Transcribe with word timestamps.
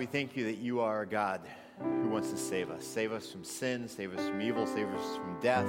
We 0.00 0.06
thank 0.06 0.36
you 0.36 0.44
that 0.44 0.58
you 0.58 0.78
are 0.78 1.02
a 1.02 1.06
God 1.08 1.40
who 1.80 2.08
wants 2.08 2.30
to 2.30 2.36
save 2.36 2.70
us. 2.70 2.86
Save 2.86 3.10
us 3.10 3.32
from 3.32 3.42
sin, 3.42 3.88
save 3.88 4.16
us 4.16 4.28
from 4.28 4.40
evil, 4.40 4.64
save 4.64 4.86
us 4.86 5.16
from 5.16 5.40
death. 5.40 5.66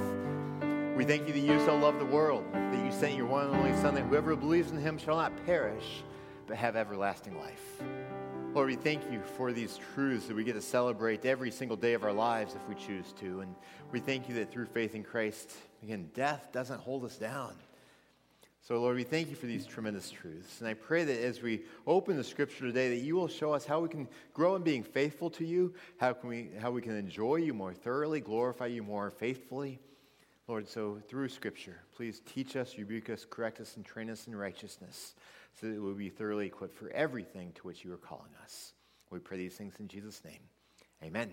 We 0.96 1.04
thank 1.04 1.26
you 1.26 1.32
that 1.32 1.40
you 1.40 1.58
so 1.66 1.76
love 1.76 1.98
the 1.98 2.04
world, 2.04 2.44
that 2.52 2.84
you 2.84 2.92
sent 2.92 3.16
your 3.16 3.26
one 3.26 3.48
and 3.48 3.56
only 3.56 3.76
Son, 3.80 3.92
that 3.96 4.02
whoever 4.02 4.36
believes 4.36 4.70
in 4.70 4.78
him 4.78 4.98
shall 4.98 5.16
not 5.16 5.32
perish, 5.46 6.04
but 6.46 6.56
have 6.56 6.76
everlasting 6.76 7.40
life. 7.40 7.82
Lord, 8.54 8.68
we 8.68 8.76
thank 8.76 9.02
you 9.10 9.20
for 9.36 9.50
these 9.50 9.80
truths 9.94 10.28
that 10.28 10.36
we 10.36 10.44
get 10.44 10.52
to 10.52 10.62
celebrate 10.62 11.26
every 11.26 11.50
single 11.50 11.76
day 11.76 11.94
of 11.94 12.04
our 12.04 12.12
lives 12.12 12.54
if 12.54 12.68
we 12.68 12.76
choose 12.76 13.12
to. 13.14 13.40
And 13.40 13.52
we 13.90 13.98
thank 13.98 14.28
you 14.28 14.36
that 14.36 14.52
through 14.52 14.66
faith 14.66 14.94
in 14.94 15.02
Christ, 15.02 15.50
again, 15.82 16.08
death 16.14 16.50
doesn't 16.52 16.78
hold 16.78 17.04
us 17.04 17.16
down. 17.16 17.56
So, 18.62 18.78
Lord, 18.78 18.96
we 18.96 19.04
thank 19.04 19.30
you 19.30 19.36
for 19.36 19.46
these 19.46 19.66
tremendous 19.66 20.10
truths. 20.10 20.60
And 20.60 20.68
I 20.68 20.74
pray 20.74 21.04
that 21.04 21.24
as 21.24 21.40
we 21.40 21.62
open 21.86 22.16
the 22.16 22.24
scripture 22.24 22.66
today, 22.66 22.90
that 22.90 23.02
you 23.02 23.16
will 23.16 23.28
show 23.28 23.54
us 23.54 23.64
how 23.64 23.80
we 23.80 23.88
can 23.88 24.06
grow 24.34 24.54
in 24.54 24.62
being 24.62 24.82
faithful 24.82 25.30
to 25.30 25.46
you, 25.46 25.74
how, 25.98 26.12
can 26.12 26.28
we, 26.28 26.50
how 26.60 26.70
we 26.70 26.82
can 26.82 26.94
enjoy 26.94 27.36
you 27.36 27.54
more 27.54 27.72
thoroughly, 27.72 28.20
glorify 28.20 28.66
you 28.66 28.82
more 28.82 29.10
faithfully. 29.10 29.80
Lord, 30.46 30.68
so 30.68 30.98
through 31.08 31.28
scripture, 31.28 31.80
please 31.96 32.20
teach 32.26 32.54
us, 32.54 32.76
rebuke 32.76 33.08
us, 33.08 33.24
correct 33.28 33.60
us, 33.60 33.76
and 33.76 33.84
train 33.84 34.10
us 34.10 34.26
in 34.26 34.36
righteousness 34.36 35.14
so 35.58 35.68
that 35.68 35.80
we'll 35.80 35.94
be 35.94 36.10
thoroughly 36.10 36.46
equipped 36.46 36.74
for 36.74 36.90
everything 36.90 37.52
to 37.52 37.62
which 37.62 37.84
you 37.84 37.92
are 37.92 37.98
calling 37.98 38.32
us. 38.42 38.72
We 39.10 39.20
pray 39.20 39.38
these 39.38 39.54
things 39.54 39.74
in 39.80 39.88
Jesus' 39.88 40.22
name. 40.24 40.40
Amen. 41.02 41.30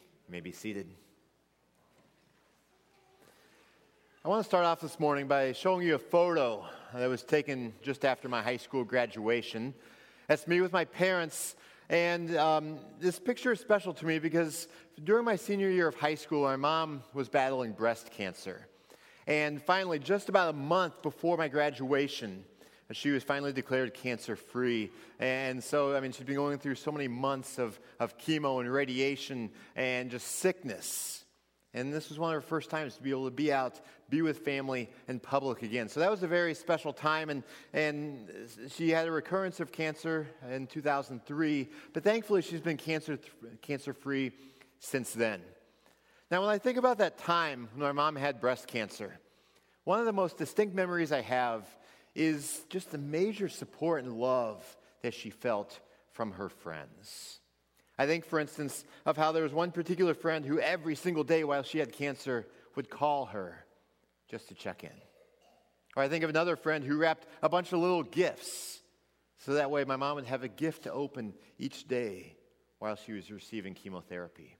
You 0.00 0.32
may 0.32 0.40
be 0.40 0.52
seated. 0.52 0.88
I 4.24 4.28
want 4.28 4.40
to 4.40 4.48
start 4.48 4.64
off 4.64 4.80
this 4.80 5.00
morning 5.00 5.26
by 5.26 5.50
showing 5.50 5.84
you 5.84 5.96
a 5.96 5.98
photo 5.98 6.64
that 6.94 7.08
was 7.08 7.24
taken 7.24 7.72
just 7.82 8.04
after 8.04 8.28
my 8.28 8.40
high 8.40 8.56
school 8.56 8.84
graduation. 8.84 9.74
That's 10.28 10.46
me 10.46 10.60
with 10.60 10.72
my 10.72 10.84
parents. 10.84 11.56
And 11.88 12.36
um, 12.36 12.78
this 13.00 13.18
picture 13.18 13.50
is 13.50 13.58
special 13.58 13.92
to 13.94 14.06
me 14.06 14.20
because 14.20 14.68
during 15.02 15.24
my 15.24 15.34
senior 15.34 15.70
year 15.70 15.88
of 15.88 15.96
high 15.96 16.14
school, 16.14 16.44
my 16.44 16.54
mom 16.54 17.02
was 17.12 17.28
battling 17.28 17.72
breast 17.72 18.12
cancer. 18.12 18.68
And 19.26 19.60
finally, 19.60 19.98
just 19.98 20.28
about 20.28 20.50
a 20.50 20.56
month 20.56 21.02
before 21.02 21.36
my 21.36 21.48
graduation, 21.48 22.44
she 22.92 23.10
was 23.10 23.24
finally 23.24 23.52
declared 23.52 23.92
cancer 23.92 24.36
free. 24.36 24.92
And 25.18 25.64
so, 25.64 25.96
I 25.96 26.00
mean, 26.00 26.12
she'd 26.12 26.28
been 26.28 26.36
going 26.36 26.58
through 26.58 26.76
so 26.76 26.92
many 26.92 27.08
months 27.08 27.58
of, 27.58 27.76
of 27.98 28.16
chemo 28.18 28.60
and 28.60 28.72
radiation 28.72 29.50
and 29.74 30.12
just 30.12 30.28
sickness. 30.28 31.21
And 31.74 31.92
this 31.92 32.10
was 32.10 32.18
one 32.18 32.34
of 32.34 32.42
her 32.42 32.46
first 32.46 32.68
times 32.68 32.96
to 32.96 33.02
be 33.02 33.10
able 33.10 33.24
to 33.24 33.30
be 33.30 33.50
out, 33.50 33.80
be 34.10 34.20
with 34.20 34.40
family 34.40 34.90
and 35.08 35.22
public 35.22 35.62
again. 35.62 35.88
So 35.88 36.00
that 36.00 36.10
was 36.10 36.22
a 36.22 36.26
very 36.26 36.54
special 36.54 36.92
time. 36.92 37.30
And, 37.30 37.42
and 37.72 38.28
she 38.68 38.90
had 38.90 39.08
a 39.08 39.10
recurrence 39.10 39.58
of 39.58 39.72
cancer 39.72 40.28
in 40.50 40.66
2003. 40.66 41.70
But 41.94 42.04
thankfully, 42.04 42.42
she's 42.42 42.60
been 42.60 42.76
cancer, 42.76 43.18
cancer 43.62 43.94
free 43.94 44.32
since 44.80 45.12
then. 45.12 45.40
Now, 46.30 46.42
when 46.42 46.50
I 46.50 46.58
think 46.58 46.76
about 46.76 46.98
that 46.98 47.16
time 47.18 47.68
when 47.74 47.86
my 47.86 47.92
mom 47.92 48.16
had 48.16 48.40
breast 48.40 48.66
cancer, 48.66 49.18
one 49.84 49.98
of 49.98 50.06
the 50.06 50.12
most 50.12 50.36
distinct 50.36 50.74
memories 50.74 51.10
I 51.10 51.22
have 51.22 51.64
is 52.14 52.62
just 52.68 52.90
the 52.90 52.98
major 52.98 53.48
support 53.48 54.04
and 54.04 54.14
love 54.14 54.76
that 55.00 55.14
she 55.14 55.30
felt 55.30 55.80
from 56.12 56.32
her 56.32 56.48
friends. 56.48 57.40
I 57.98 58.06
think, 58.06 58.24
for 58.24 58.40
instance, 58.40 58.84
of 59.04 59.16
how 59.16 59.32
there 59.32 59.42
was 59.42 59.52
one 59.52 59.70
particular 59.70 60.14
friend 60.14 60.44
who 60.44 60.58
every 60.58 60.94
single 60.94 61.24
day 61.24 61.44
while 61.44 61.62
she 61.62 61.78
had 61.78 61.92
cancer 61.92 62.46
would 62.74 62.88
call 62.88 63.26
her 63.26 63.64
just 64.30 64.48
to 64.48 64.54
check 64.54 64.82
in. 64.82 64.90
Or 65.94 66.02
I 66.02 66.08
think 66.08 66.24
of 66.24 66.30
another 66.30 66.56
friend 66.56 66.82
who 66.82 66.96
wrapped 66.96 67.26
a 67.42 67.48
bunch 67.48 67.72
of 67.72 67.80
little 67.80 68.02
gifts 68.02 68.80
so 69.38 69.54
that 69.54 69.70
way 69.70 69.84
my 69.84 69.96
mom 69.96 70.16
would 70.16 70.26
have 70.26 70.42
a 70.42 70.48
gift 70.48 70.84
to 70.84 70.92
open 70.92 71.34
each 71.58 71.86
day 71.86 72.36
while 72.78 72.96
she 72.96 73.12
was 73.12 73.30
receiving 73.30 73.74
chemotherapy. 73.74 74.56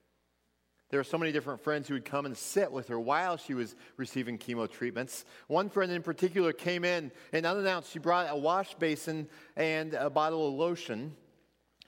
There 0.91 1.01
were 1.01 1.05
so 1.05 1.17
many 1.17 1.33
different 1.33 1.63
friends 1.63 1.89
who 1.89 1.95
would 1.95 2.05
come 2.05 2.27
and 2.27 2.37
sit 2.37 2.71
with 2.71 2.89
her 2.89 3.01
while 3.01 3.39
she 3.39 3.55
was 3.55 3.75
receiving 3.97 4.37
chemo 4.37 4.71
treatments. 4.71 5.25
One 5.47 5.71
friend 5.71 5.91
in 5.91 6.03
particular 6.03 6.53
came 6.53 6.85
in 6.85 7.11
and 7.33 7.47
unannounced, 7.47 7.91
she 7.91 7.99
brought 7.99 8.27
a 8.29 8.37
wash 8.37 8.75
basin 8.75 9.27
and 9.57 9.95
a 9.95 10.11
bottle 10.11 10.49
of 10.49 10.55
lotion. 10.55 11.17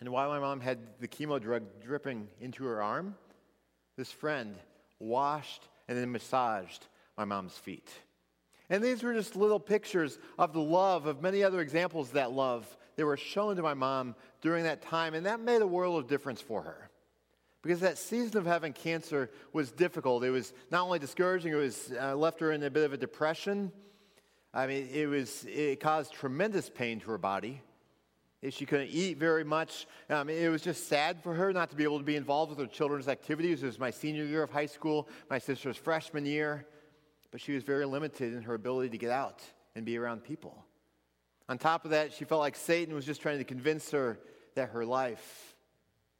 And 0.05 0.13
while 0.13 0.29
my 0.29 0.39
mom 0.39 0.61
had 0.61 0.81
the 1.01 1.09
chemo 1.09 1.41
drug 1.41 1.63
dripping 1.83 2.29
into 2.39 2.65
her 2.65 2.83
arm, 2.83 3.15
this 3.97 4.13
friend 4.13 4.55
washed 4.99 5.67
and 5.89 5.97
then 5.97 6.13
massaged 6.13 6.87
my 7.17 7.25
mom's 7.25 7.57
feet. 7.57 7.89
And 8.69 8.85
these 8.85 9.03
were 9.03 9.15
just 9.15 9.35
little 9.35 9.59
pictures 9.59 10.19
of 10.39 10.53
the 10.53 10.61
love, 10.61 11.07
of 11.07 11.23
many 11.23 11.43
other 11.43 11.63
examples 11.63 12.09
of 12.09 12.15
that 12.17 12.33
love 12.33 12.77
that 12.97 13.07
were 13.07 13.17
shown 13.17 13.57
to 13.57 13.63
my 13.63 13.73
mom 13.73 14.15
during 14.43 14.65
that 14.65 14.83
time. 14.83 15.15
And 15.15 15.25
that 15.25 15.41
made 15.41 15.63
a 15.63 15.67
world 15.67 15.99
of 15.99 16.07
difference 16.07 16.43
for 16.43 16.61
her. 16.61 16.91
Because 17.63 17.81
that 17.81 17.97
season 17.97 18.37
of 18.37 18.45
having 18.45 18.75
cancer 18.75 19.31
was 19.55 19.73
difficult. 19.73 20.23
It 20.23 20.29
was 20.29 20.53
not 20.71 20.85
only 20.85 20.99
discouraging, 20.99 21.53
it 21.53 21.57
was 21.57 21.91
uh, 21.99 22.15
left 22.15 22.41
her 22.41 22.53
in 22.53 22.63
a 22.63 22.69
bit 22.69 22.85
of 22.85 22.93
a 22.93 22.99
depression. 22.99 23.73
I 24.53 24.67
mean, 24.67 24.87
it, 24.93 25.07
was, 25.07 25.47
it 25.49 25.81
caused 25.81 26.13
tremendous 26.13 26.69
pain 26.69 27.01
to 27.01 27.07
her 27.07 27.17
body. 27.17 27.63
She 28.51 28.67
couldn't 28.67 28.89
eat 28.89 29.17
very 29.17 29.45
much. 29.45 29.87
Um, 30.11 30.29
it 30.29 30.51
was 30.51 30.61
just 30.61 30.89
sad 30.89 31.23
for 31.23 31.35
her 31.35 31.53
not 31.53 31.71
to 31.71 31.77
be 31.77 31.85
able 31.85 31.99
to 31.99 32.05
be 32.05 32.17
involved 32.17 32.51
with 32.51 32.59
her 32.59 32.67
children's 32.67 33.09
activities. 33.09 33.63
It 33.63 33.67
was 33.67 33.79
my 33.79 33.91
senior 33.91 34.25
year 34.25 34.43
of 34.43 34.51
high 34.51 34.67
school, 34.67 35.09
my 35.31 35.39
sister's 35.39 35.77
freshman 35.77 36.27
year, 36.27 36.67
but 37.31 37.41
she 37.41 37.53
was 37.53 37.63
very 37.63 37.87
limited 37.87 38.35
in 38.35 38.43
her 38.43 38.55
ability 38.55 38.91
to 38.91 38.99
get 38.99 39.11
out 39.11 39.43
and 39.75 39.85
be 39.85 39.97
around 39.97 40.25
people. 40.25 40.65
On 41.49 41.59
top 41.59 41.85
of 41.85 41.93
that, 41.93 42.13
she 42.13 42.25
felt 42.25 42.41
like 42.41 42.57
Satan 42.57 42.95
was 42.95 43.05
just 43.05 43.21
trying 43.23 43.39
to 43.39 43.45
convince 43.45 43.91
her 43.91 44.19
that 44.55 44.71
her 44.71 44.85
life 44.85 45.55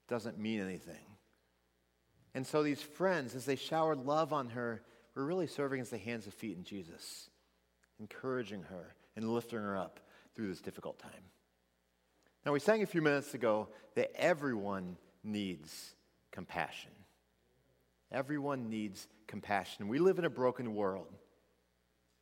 doesn't 0.09 0.39
mean 0.39 0.61
anything. 0.61 1.07
And 2.35 2.47
so 2.47 2.63
these 2.63 2.83
friends, 2.83 3.35
as 3.35 3.45
they 3.45 3.57
showered 3.57 3.99
love 3.99 4.33
on 4.33 4.51
her, 4.51 4.83
were 5.15 5.25
really 5.25 5.47
serving 5.47 5.81
as 5.81 5.91
the 5.91 5.99
hands 5.99 6.25
and 6.25 6.35
feet 6.35 6.57
in 6.57 6.65
Jesus, 6.65 7.31
encouraging 8.01 8.63
her 8.63 8.95
and 9.15 9.33
lifting 9.33 9.61
her 9.61 9.77
up 9.77 10.01
through 10.35 10.49
this 10.49 10.61
difficult 10.61 10.99
time. 10.99 11.13
Now, 12.45 12.53
we 12.53 12.61
sang 12.61 12.83
a 12.83 12.87
few 12.87 13.01
minutes 13.01 13.35
ago 13.35 13.69
that 13.95 14.13
everyone 14.15 14.97
needs 15.23 15.95
compassion. 16.31 16.91
Everyone 18.13 18.69
needs 18.69 19.09
compassion. 19.27 19.89
We 19.89 19.99
live 19.99 20.19
in 20.19 20.25
a 20.25 20.31
broken 20.31 20.75
world 20.75 21.09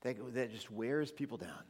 that, 0.02 0.16
that 0.34 0.52
just 0.52 0.70
wears 0.70 1.10
people 1.10 1.38
down. 1.38 1.64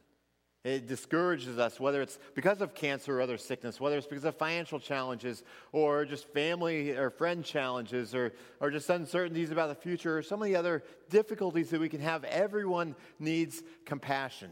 It 0.63 0.87
discourages 0.87 1.57
us, 1.57 1.77
whether 1.77 2.01
it's 2.01 2.17
because 2.35 2.61
of 2.61 2.73
cancer 2.73 3.17
or 3.17 3.21
other 3.21 3.37
sickness, 3.37 3.81
whether 3.81 3.97
it's 3.97 4.07
because 4.07 4.23
of 4.23 4.37
financial 4.37 4.79
challenges 4.79 5.43
or 5.73 6.05
just 6.05 6.31
family 6.31 6.91
or 6.91 7.09
friend 7.09 7.43
challenges 7.43 8.15
or, 8.15 8.31
or 8.61 8.71
just 8.71 8.89
uncertainties 8.89 9.51
about 9.51 9.67
the 9.67 9.75
future 9.75 10.17
or 10.17 10.23
some 10.23 10.41
of 10.41 10.47
the 10.47 10.55
other 10.55 10.81
difficulties 11.09 11.69
that 11.71 11.81
we 11.81 11.89
can 11.89 11.99
have. 11.99 12.23
Everyone 12.23 12.95
needs 13.19 13.61
compassion. 13.83 14.51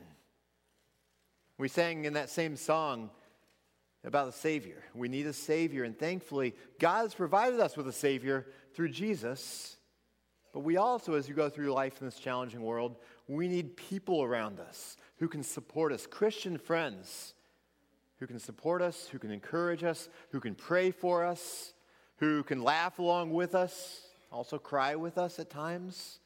We 1.57 1.69
sang 1.69 2.03
in 2.03 2.13
that 2.13 2.29
same 2.29 2.57
song, 2.57 3.09
about 4.03 4.27
a 4.27 4.31
Savior. 4.31 4.83
We 4.93 5.07
need 5.07 5.27
a 5.27 5.33
Savior, 5.33 5.83
and 5.83 5.97
thankfully, 5.97 6.55
God 6.79 7.03
has 7.03 7.13
provided 7.13 7.59
us 7.59 7.77
with 7.77 7.87
a 7.87 7.93
Savior 7.93 8.47
through 8.73 8.89
Jesus. 8.89 9.77
But 10.53 10.61
we 10.61 10.77
also, 10.77 11.13
as 11.13 11.29
you 11.29 11.35
go 11.35 11.49
through 11.49 11.71
life 11.71 12.01
in 12.01 12.07
this 12.07 12.17
challenging 12.17 12.61
world, 12.61 12.97
we 13.27 13.47
need 13.47 13.77
people 13.77 14.23
around 14.23 14.59
us 14.59 14.97
who 15.17 15.27
can 15.27 15.43
support 15.43 15.91
us, 15.91 16.07
Christian 16.07 16.57
friends 16.57 17.33
who 18.21 18.27
can 18.27 18.39
support 18.39 18.83
us, 18.83 19.07
who 19.07 19.17
can 19.17 19.31
encourage 19.31 19.83
us, 19.83 20.07
who 20.29 20.39
can 20.39 20.53
pray 20.53 20.91
for 20.91 21.25
us, 21.25 21.73
who 22.17 22.43
can 22.43 22.61
laugh 22.61 22.99
along 22.99 23.31
with 23.31 23.55
us, 23.55 24.05
also 24.31 24.59
cry 24.59 24.95
with 24.95 25.17
us 25.17 25.39
at 25.39 25.49
times. 25.49 26.19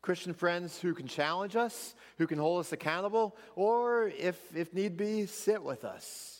Christian 0.00 0.32
friends 0.32 0.80
who 0.80 0.94
can 0.94 1.06
challenge 1.06 1.54
us, 1.54 1.94
who 2.16 2.26
can 2.26 2.38
hold 2.38 2.60
us 2.60 2.72
accountable, 2.72 3.36
or 3.56 4.10
if, 4.18 4.38
if 4.56 4.72
need 4.72 4.96
be, 4.96 5.26
sit 5.26 5.62
with 5.62 5.84
us 5.84 6.31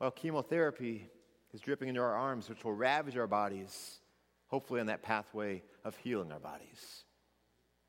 while 0.00 0.10
chemotherapy 0.10 1.06
is 1.52 1.60
dripping 1.60 1.90
into 1.90 2.00
our 2.00 2.14
arms, 2.14 2.48
which 2.48 2.64
will 2.64 2.72
ravage 2.72 3.18
our 3.18 3.26
bodies, 3.26 4.00
hopefully 4.46 4.80
on 4.80 4.86
that 4.86 5.02
pathway 5.02 5.62
of 5.84 5.94
healing 5.98 6.32
our 6.32 6.38
bodies. 6.38 7.04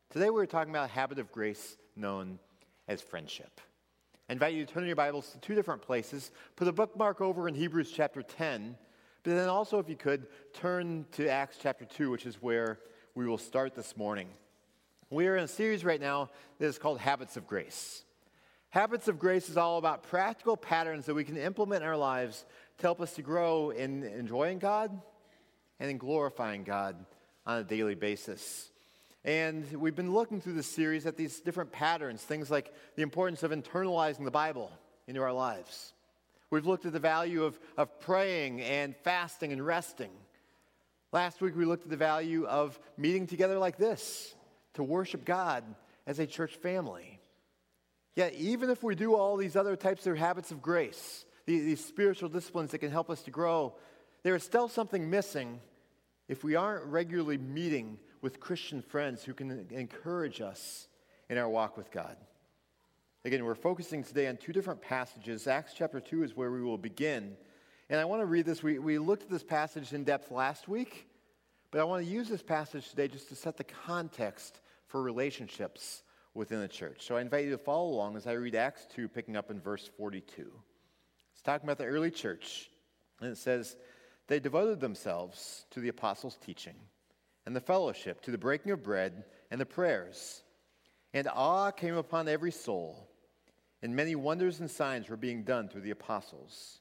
Today 0.10 0.30
we're 0.30 0.46
talking 0.46 0.72
about 0.72 0.90
a 0.90 0.92
habit 0.92 1.20
of 1.20 1.32
grace 1.32 1.78
known 1.96 2.38
as 2.90 3.02
friendship. 3.02 3.62
I 4.30 4.34
invite 4.34 4.54
you 4.54 4.66
to 4.66 4.74
turn 4.74 4.86
your 4.86 4.98
Bibles 4.98 5.30
to 5.30 5.38
two 5.38 5.56
different 5.56 5.82
places. 5.82 6.32
Put 6.58 6.68
a 6.68 6.74
bookmark 6.74 7.22
over 7.22 7.48
in 7.48 7.56
Hebrews 7.56 7.94
chapter 7.96 8.22
10, 8.22 8.76
but 9.24 9.34
then 9.34 9.48
also, 9.48 9.80
if 9.80 9.88
you 9.88 9.96
could, 9.96 10.28
turn 10.54 11.06
to 11.14 11.30
Acts 11.30 11.60
chapter 11.62 11.86
2, 11.86 12.12
which 12.12 12.26
is 12.26 12.42
where 12.42 12.80
we 13.16 13.26
will 13.26 13.38
start 13.38 13.74
this 13.74 13.96
morning. 13.96 14.28
We 15.10 15.28
are 15.28 15.38
in 15.38 15.46
a 15.46 15.48
series 15.48 15.86
right 15.86 16.02
now 16.02 16.30
that 16.60 16.66
is 16.66 16.78
called 16.78 17.00
Habits 17.00 17.38
of 17.38 17.48
Grace. 17.48 18.04
Habits 18.72 19.08
of 19.08 19.20
grace 19.20 19.48
is 19.50 19.58
all 19.58 19.78
about 19.78 20.04
practical 20.04 20.58
patterns 20.58 21.06
that 21.06 21.14
we 21.14 21.24
can 21.24 21.38
implement 21.38 21.84
in 21.84 21.88
our 21.88 21.98
lives 21.98 22.46
to 22.78 22.84
help 22.84 23.00
us 23.00 23.14
to 23.14 23.22
grow 23.22 23.70
in 23.70 24.04
enjoying 24.04 24.60
God 24.60 25.00
and 25.80 25.90
in 25.90 25.98
glorifying 25.98 26.64
God 26.64 26.96
on 27.46 27.60
a 27.60 27.64
daily 27.64 27.96
basis. 27.96 28.72
And 29.24 29.72
we've 29.74 29.96
been 29.96 30.14
looking 30.14 30.42
through 30.42 30.54
this 30.54 30.68
series 30.68 31.06
at 31.06 31.16
these 31.16 31.40
different 31.42 31.72
patterns, 31.72 32.22
things 32.22 32.50
like 32.50 32.74
the 32.96 33.04
importance 33.04 33.44
of 33.44 33.52
internalizing 33.52 34.26
the 34.26 34.32
Bible 34.32 34.72
into 35.08 35.22
our 35.22 35.34
lives, 35.34 35.94
We've 36.52 36.66
looked 36.66 36.86
at 36.86 36.92
the 36.92 37.00
value 37.00 37.46
of, 37.46 37.58
of 37.78 38.02
praying 38.02 38.60
and 38.60 38.94
fasting 38.94 39.54
and 39.54 39.66
resting. 39.66 40.12
Last 41.14 41.40
week, 41.40 41.56
we 41.56 41.64
looked 41.64 41.86
at 41.86 41.90
the 41.90 41.96
value 41.96 42.46
of 42.46 42.78
meeting 42.98 43.26
together 43.26 43.58
like 43.58 43.78
this 43.78 44.36
to 44.74 44.84
worship 44.84 45.24
God 45.24 45.64
as 46.06 46.20
a 46.20 46.28
church 46.28 46.56
family. 46.56 47.21
Yet, 48.16 48.34
even 48.34 48.70
if 48.70 48.84
we 48.84 48.96
do 48.96 49.16
all 49.16 49.38
these 49.38 49.56
other 49.56 49.76
types 49.76 50.06
of 50.06 50.18
habits 50.18 50.52
of 50.52 50.62
grace, 50.62 51.26
these, 51.46 51.64
these 51.64 51.86
spiritual 51.86 52.30
disciplines 52.30 52.72
that 52.72 52.80
can 52.80 52.92
help 52.92 53.10
us 53.10 53.22
to 53.24 53.32
grow, 53.32 53.76
there 54.24 54.36
is 54.36 54.44
still 54.44 54.68
something 54.68 55.10
missing 55.10 55.60
if 56.28 56.44
we 56.44 56.56
aren't 56.56 56.86
regularly 56.86 57.38
meeting 57.38 57.98
with 58.22 58.40
Christian 58.40 58.82
friends 58.82 59.24
who 59.24 59.34
can 59.34 59.68
encourage 59.72 60.42
us 60.42 60.88
in 61.30 61.38
our 61.38 61.50
walk 61.50 61.78
with 61.78 61.90
God. 61.92 62.16
Again, 63.24 63.46
we're 63.46 63.56
focusing 63.56 64.04
today 64.04 64.28
on 64.28 64.38
two 64.38 64.52
different 64.52 64.82
passages. 64.82 65.48
Acts 65.48 65.74
chapter 65.76 66.00
2 66.00 66.24
is 66.24 66.36
where 66.36 66.52
we 66.52 66.62
will 66.62 66.78
begin. 66.78 67.36
And 67.90 68.00
I 68.00 68.06
want 68.06 68.22
to 68.22 68.26
read 68.26 68.46
this. 68.46 68.64
We, 68.64 68.80
we 68.80 68.98
looked 68.98 69.24
at 69.24 69.30
this 69.30 69.44
passage 69.44 69.94
in 69.94 70.04
depth 70.04 70.32
last 70.32 70.68
week, 70.68 71.08
but 71.70 71.80
I 71.80 71.84
want 71.84 72.04
to 72.06 72.12
use 72.12 72.28
this 72.28 72.42
passage 72.42 72.90
today 72.90 73.08
just 73.08 73.30
to 73.30 73.36
set 73.36 73.58
the 73.58 73.64
context 73.64 74.60
for 74.88 75.02
relationships 75.02 76.04
within 76.34 76.62
the 76.62 76.68
church. 76.68 77.06
So 77.06 77.18
I 77.18 77.22
invite 77.22 77.46
you 77.46 77.52
to 77.52 77.58
follow 77.58 77.90
along 77.90 78.16
as 78.16 78.28
I 78.28 78.34
read 78.34 78.56
Acts 78.56 78.88
2, 78.96 79.08
picking 79.08 79.36
up 79.36 79.52
in 79.52 79.60
verse 79.60 79.90
42. 79.98 80.52
It's 81.34 81.42
talking 81.42 81.66
about 81.66 81.78
the 81.78 81.86
early 81.86 82.12
church. 82.12 82.70
And 83.20 83.32
it 83.32 83.38
says, 83.38 83.76
They 84.28 84.40
devoted 84.40 84.80
themselves 84.80 85.66
to 85.72 85.80
the 85.80 85.90
apostles' 85.90 86.38
teaching 86.44 86.76
and 87.46 87.56
the 87.56 87.62
fellowship, 87.62 88.22
to 88.22 88.32
the 88.32 88.38
breaking 88.38 88.72
of 88.72 88.84
bread 88.84 89.24
and 89.50 89.60
the 89.60 89.66
prayers. 89.66 90.44
And 91.14 91.28
awe 91.28 91.72
came 91.72 91.96
upon 91.96 92.28
every 92.28 92.52
soul, 92.52 93.10
and 93.82 93.96
many 93.96 94.16
wonders 94.16 94.60
and 94.60 94.70
signs 94.70 95.10
were 95.10 95.18
being 95.18 95.44
done 95.44 95.68
through 95.68 95.82
the 95.82 95.92
apostles. 95.92 96.80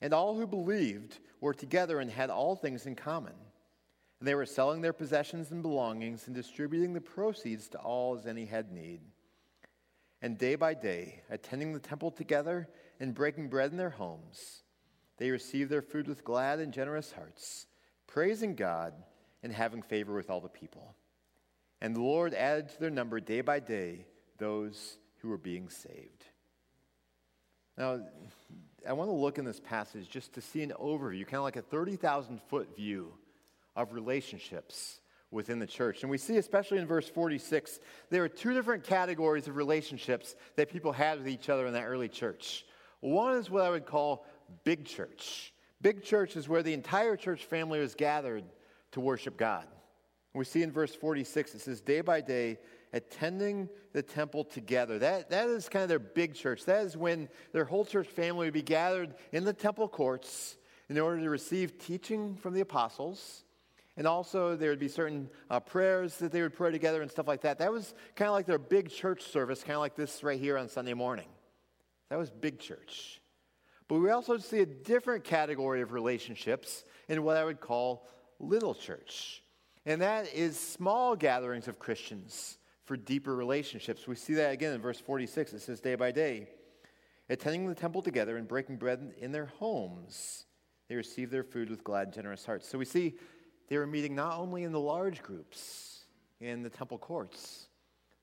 And 0.00 0.14
all 0.14 0.36
who 0.36 0.46
believed 0.46 1.18
were 1.40 1.52
together 1.52 2.00
and 2.00 2.10
had 2.10 2.30
all 2.30 2.56
things 2.56 2.86
in 2.86 2.94
common. 2.94 3.34
And 4.20 4.28
they 4.28 4.34
were 4.34 4.46
selling 4.46 4.82
their 4.82 4.92
possessions 4.92 5.50
and 5.50 5.62
belongings 5.62 6.26
and 6.26 6.36
distributing 6.36 6.92
the 6.92 7.00
proceeds 7.00 7.68
to 7.70 7.78
all 7.78 8.14
as 8.14 8.26
any 8.26 8.44
had 8.44 8.70
need. 8.70 9.00
And 10.20 10.36
day 10.36 10.54
by 10.54 10.74
day, 10.74 11.22
attending 11.30 11.72
the 11.72 11.80
temple 11.80 12.10
together 12.10 12.68
and 13.00 13.14
breaking 13.14 13.48
bread 13.48 13.70
in 13.70 13.78
their 13.78 13.90
homes, 13.90 14.62
they 15.16 15.30
received 15.30 15.70
their 15.70 15.80
food 15.80 16.06
with 16.06 16.22
glad 16.22 16.58
and 16.58 16.72
generous 16.72 17.12
hearts, 17.12 17.66
praising 18.06 18.54
God 18.54 18.92
and 19.42 19.52
having 19.52 19.80
favor 19.80 20.14
with 20.14 20.28
all 20.28 20.40
the 20.40 20.48
people. 20.48 20.94
And 21.80 21.96
the 21.96 22.02
Lord 22.02 22.34
added 22.34 22.68
to 22.68 22.80
their 22.80 22.90
number 22.90 23.20
day 23.20 23.40
by 23.40 23.58
day 23.60 24.04
those 24.36 24.98
who 25.18 25.28
were 25.28 25.38
being 25.38 25.70
saved. 25.70 26.26
Now, 27.78 28.00
I 28.86 28.92
want 28.92 29.08
to 29.08 29.14
look 29.14 29.38
in 29.38 29.46
this 29.46 29.60
passage 29.60 30.10
just 30.10 30.34
to 30.34 30.42
see 30.42 30.62
an 30.62 30.74
overview, 30.78 31.24
kind 31.24 31.36
of 31.36 31.44
like 31.44 31.56
a 31.56 31.62
30,000 31.62 32.38
foot 32.50 32.76
view 32.76 33.14
of 33.76 33.92
relationships 33.92 35.00
within 35.30 35.58
the 35.58 35.66
church. 35.66 36.02
And 36.02 36.10
we 36.10 36.18
see, 36.18 36.38
especially 36.38 36.78
in 36.78 36.86
verse 36.86 37.08
46, 37.08 37.78
there 38.10 38.24
are 38.24 38.28
two 38.28 38.52
different 38.52 38.84
categories 38.84 39.46
of 39.46 39.56
relationships 39.56 40.34
that 40.56 40.70
people 40.70 40.92
had 40.92 41.18
with 41.18 41.28
each 41.28 41.48
other 41.48 41.66
in 41.66 41.72
that 41.74 41.84
early 41.84 42.08
church. 42.08 42.64
One 43.00 43.36
is 43.36 43.48
what 43.48 43.64
I 43.64 43.70
would 43.70 43.86
call 43.86 44.26
big 44.64 44.84
church. 44.84 45.52
Big 45.80 46.02
church 46.02 46.36
is 46.36 46.48
where 46.48 46.62
the 46.62 46.74
entire 46.74 47.16
church 47.16 47.44
family 47.44 47.80
was 47.80 47.94
gathered 47.94 48.44
to 48.92 49.00
worship 49.00 49.36
God. 49.36 49.66
We 50.34 50.44
see 50.44 50.62
in 50.62 50.70
verse 50.70 50.94
46, 50.94 51.54
it 51.54 51.60
says, 51.60 51.80
day 51.80 52.02
by 52.02 52.20
day, 52.20 52.58
attending 52.92 53.68
the 53.92 54.02
temple 54.02 54.44
together. 54.44 54.98
That, 54.98 55.30
that 55.30 55.48
is 55.48 55.68
kind 55.68 55.82
of 55.82 55.88
their 55.88 55.98
big 55.98 56.34
church. 56.34 56.64
That 56.64 56.84
is 56.84 56.96
when 56.96 57.28
their 57.52 57.64
whole 57.64 57.84
church 57.84 58.06
family 58.08 58.46
would 58.46 58.54
be 58.54 58.62
gathered 58.62 59.14
in 59.32 59.44
the 59.44 59.52
temple 59.52 59.88
courts 59.88 60.56
in 60.88 60.98
order 60.98 61.20
to 61.20 61.30
receive 61.30 61.78
teaching 61.78 62.36
from 62.36 62.54
the 62.54 62.60
apostles. 62.60 63.44
And 63.96 64.06
also, 64.06 64.56
there 64.56 64.70
would 64.70 64.78
be 64.78 64.88
certain 64.88 65.28
uh, 65.50 65.60
prayers 65.60 66.16
that 66.18 66.32
they 66.32 66.42
would 66.42 66.54
pray 66.54 66.70
together 66.70 67.02
and 67.02 67.10
stuff 67.10 67.28
like 67.28 67.42
that. 67.42 67.58
That 67.58 67.72
was 67.72 67.92
kind 68.14 68.28
of 68.28 68.34
like 68.34 68.46
their 68.46 68.58
big 68.58 68.90
church 68.90 69.22
service, 69.24 69.62
kind 69.62 69.74
of 69.74 69.80
like 69.80 69.96
this 69.96 70.22
right 70.22 70.40
here 70.40 70.56
on 70.56 70.68
Sunday 70.68 70.94
morning. 70.94 71.28
That 72.08 72.18
was 72.18 72.30
big 72.30 72.58
church. 72.58 73.20
But 73.88 73.98
we 73.98 74.10
also 74.10 74.38
see 74.38 74.60
a 74.60 74.66
different 74.66 75.24
category 75.24 75.82
of 75.82 75.92
relationships 75.92 76.84
in 77.08 77.22
what 77.24 77.36
I 77.36 77.44
would 77.44 77.60
call 77.60 78.06
little 78.38 78.74
church. 78.74 79.42
And 79.84 80.00
that 80.02 80.32
is 80.32 80.58
small 80.58 81.16
gatherings 81.16 81.66
of 81.66 81.78
Christians 81.78 82.58
for 82.84 82.96
deeper 82.96 83.34
relationships. 83.34 84.06
We 84.06 84.16
see 84.16 84.34
that 84.34 84.52
again 84.52 84.74
in 84.74 84.80
verse 84.80 85.00
46. 85.00 85.52
It 85.52 85.62
says, 85.62 85.80
day 85.80 85.94
by 85.94 86.12
day, 86.12 86.48
attending 87.28 87.66
the 87.66 87.74
temple 87.74 88.02
together 88.02 88.36
and 88.36 88.46
breaking 88.46 88.76
bread 88.76 89.14
in 89.18 89.32
their 89.32 89.46
homes, 89.46 90.46
they 90.88 90.96
received 90.96 91.32
their 91.32 91.44
food 91.44 91.70
with 91.70 91.84
glad 91.84 92.08
and 92.08 92.14
generous 92.14 92.44
hearts. 92.44 92.68
So 92.68 92.78
we 92.78 92.84
see 92.84 93.14
they 93.70 93.78
were 93.78 93.86
meeting 93.86 94.14
not 94.14 94.36
only 94.36 94.64
in 94.64 94.72
the 94.72 94.80
large 94.80 95.22
groups 95.22 96.04
in 96.40 96.62
the 96.62 96.68
temple 96.68 96.98
courts, 96.98 97.68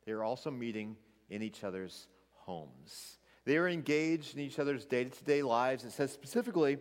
they 0.05 0.13
were 0.13 0.23
also 0.23 0.51
meeting 0.51 0.95
in 1.29 1.41
each 1.41 1.63
other's 1.63 2.07
homes. 2.33 3.17
They 3.45 3.57
were 3.57 3.69
engaged 3.69 4.35
in 4.35 4.41
each 4.41 4.59
other's 4.59 4.85
day 4.85 5.05
to 5.05 5.23
day 5.23 5.41
lives. 5.41 5.85
It 5.85 5.91
says 5.91 6.11
specifically, 6.11 6.77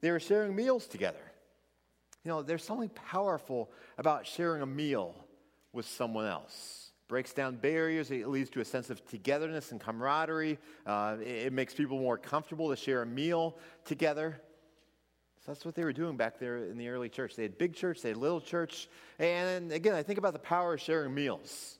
they 0.00 0.10
were 0.10 0.18
sharing 0.18 0.56
meals 0.56 0.86
together. 0.86 1.32
You 2.24 2.30
know, 2.30 2.42
there's 2.42 2.64
something 2.64 2.88
powerful 2.88 3.70
about 3.98 4.26
sharing 4.26 4.62
a 4.62 4.66
meal 4.66 5.14
with 5.72 5.86
someone 5.86 6.26
else 6.26 6.86
breaks 7.08 7.32
down 7.32 7.56
barriers. 7.56 8.10
It 8.10 8.28
leads 8.28 8.50
to 8.50 8.60
a 8.60 8.64
sense 8.64 8.90
of 8.90 9.06
togetherness 9.06 9.72
and 9.72 9.80
camaraderie. 9.80 10.58
Uh, 10.84 11.16
it, 11.20 11.46
it, 11.46 11.52
makes 11.52 11.74
people 11.74 11.98
more 11.98 12.18
comfortable 12.18 12.70
to 12.70 12.76
share 12.76 13.02
a 13.02 13.06
meal 13.06 13.56
together. 13.84 14.40
So 15.46 15.52
that's 15.52 15.64
what 15.64 15.76
they 15.76 15.84
were 15.84 15.92
doing 15.92 16.16
back 16.16 16.40
there 16.40 16.56
in 16.56 16.76
the 16.76 16.88
early 16.88 17.08
church. 17.08 17.36
They 17.36 17.44
had 17.44 17.56
big 17.56 17.72
church, 17.72 18.02
they 18.02 18.08
had 18.08 18.16
little 18.16 18.40
church. 18.40 18.88
And 19.20 19.70
again, 19.70 19.94
I 19.94 20.02
think 20.02 20.18
about 20.18 20.32
the 20.32 20.40
power 20.40 20.74
of 20.74 20.80
sharing 20.80 21.14
meals. 21.14 21.78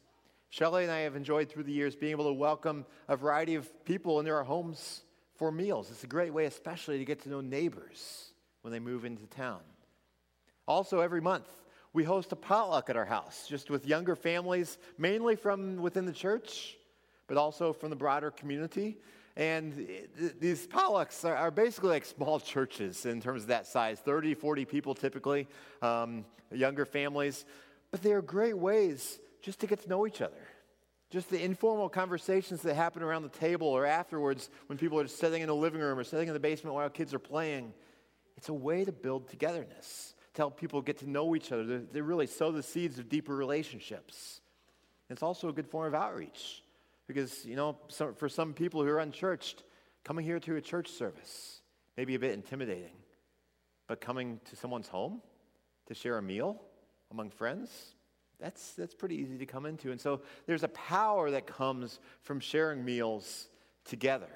Shelley 0.50 0.84
and 0.84 0.92
I 0.92 1.00
have 1.00 1.16
enjoyed 1.16 1.48
through 1.48 1.64
the 1.64 1.72
years 1.72 1.96
being 1.96 2.12
able 2.12 2.26
to 2.26 2.32
welcome 2.32 2.86
a 3.08 3.16
variety 3.16 3.56
of 3.56 3.84
people 3.84 4.20
into 4.20 4.30
our 4.30 4.44
homes 4.44 5.02
for 5.34 5.50
meals. 5.50 5.90
It's 5.90 6.04
a 6.04 6.06
great 6.06 6.32
way, 6.32 6.44
especially 6.44 6.98
to 6.98 7.04
get 7.04 7.22
to 7.22 7.28
know 7.28 7.40
neighbors 7.40 8.30
when 8.62 8.70
they 8.70 8.78
move 8.78 9.04
into 9.04 9.26
town. 9.26 9.62
Also, 10.68 11.00
every 11.00 11.20
month, 11.20 11.48
we 11.92 12.04
host 12.04 12.30
a 12.30 12.36
potluck 12.36 12.88
at 12.88 12.96
our 12.96 13.04
house, 13.04 13.46
just 13.48 13.68
with 13.68 13.84
younger 13.84 14.14
families, 14.14 14.78
mainly 14.96 15.34
from 15.34 15.78
within 15.78 16.06
the 16.06 16.12
church, 16.12 16.76
but 17.26 17.36
also 17.36 17.72
from 17.72 17.90
the 17.90 17.96
broader 17.96 18.30
community. 18.30 18.98
And 19.36 19.86
these 20.40 20.66
potlucks 20.66 21.22
are, 21.28 21.50
basically 21.50 21.90
like 21.90 22.06
small 22.06 22.40
churches 22.40 23.04
in 23.04 23.20
terms 23.20 23.42
of 23.42 23.48
that 23.48 23.66
size 23.66 24.00
30, 24.00 24.34
40 24.34 24.64
people 24.64 24.94
typically, 24.94 25.46
um, 25.82 26.24
younger 26.50 26.86
families. 26.86 27.44
But 27.90 28.02
they 28.02 28.12
are 28.12 28.22
great 28.22 28.56
ways 28.56 29.18
just 29.42 29.60
to 29.60 29.66
get 29.66 29.82
to 29.82 29.88
know 29.90 30.06
each 30.06 30.22
other. 30.22 30.48
Just 31.10 31.28
the 31.28 31.42
informal 31.42 31.90
conversations 31.90 32.62
that 32.62 32.74
happen 32.74 33.02
around 33.02 33.24
the 33.24 33.28
table 33.28 33.68
or 33.68 33.84
afterwards 33.84 34.48
when 34.68 34.78
people 34.78 34.98
are 34.98 35.06
sitting 35.06 35.42
in 35.42 35.48
the 35.48 35.54
living 35.54 35.80
room 35.80 35.98
or 35.98 36.04
sitting 36.04 36.28
in 36.28 36.34
the 36.34 36.40
basement 36.40 36.74
while 36.74 36.88
kids 36.88 37.12
are 37.12 37.18
playing. 37.18 37.74
It's 38.38 38.48
a 38.48 38.54
way 38.54 38.86
to 38.86 38.92
build 38.92 39.28
togetherness 39.28 40.14
to 40.34 40.42
help 40.42 40.58
people 40.58 40.80
get 40.80 40.98
to 40.98 41.10
know 41.10 41.36
each 41.36 41.52
other. 41.52 41.78
They 41.78 42.00
really 42.00 42.26
sow 42.26 42.52
the 42.52 42.62
seeds 42.62 42.98
of 42.98 43.10
deeper 43.10 43.36
relationships. 43.36 44.40
It's 45.10 45.22
also 45.22 45.50
a 45.50 45.52
good 45.52 45.68
form 45.68 45.86
of 45.86 45.94
outreach 45.94 46.62
because, 47.06 47.44
you 47.44 47.56
know, 47.56 47.76
for 48.16 48.28
some 48.28 48.52
people 48.52 48.82
who 48.82 48.88
are 48.88 48.98
unchurched, 48.98 49.62
coming 50.04 50.24
here 50.24 50.40
to 50.40 50.56
a 50.56 50.60
church 50.60 50.88
service 50.88 51.60
may 51.96 52.04
be 52.04 52.14
a 52.14 52.18
bit 52.18 52.32
intimidating. 52.32 52.96
But 53.86 54.00
coming 54.00 54.40
to 54.50 54.56
someone's 54.56 54.88
home 54.88 55.22
to 55.86 55.94
share 55.94 56.18
a 56.18 56.22
meal 56.22 56.60
among 57.10 57.30
friends, 57.30 57.70
that's, 58.40 58.72
that's 58.72 58.94
pretty 58.94 59.16
easy 59.16 59.38
to 59.38 59.46
come 59.46 59.66
into. 59.66 59.90
And 59.90 60.00
so 60.00 60.22
there's 60.46 60.64
a 60.64 60.68
power 60.68 61.30
that 61.30 61.46
comes 61.46 62.00
from 62.22 62.40
sharing 62.40 62.84
meals 62.84 63.48
together. 63.84 64.30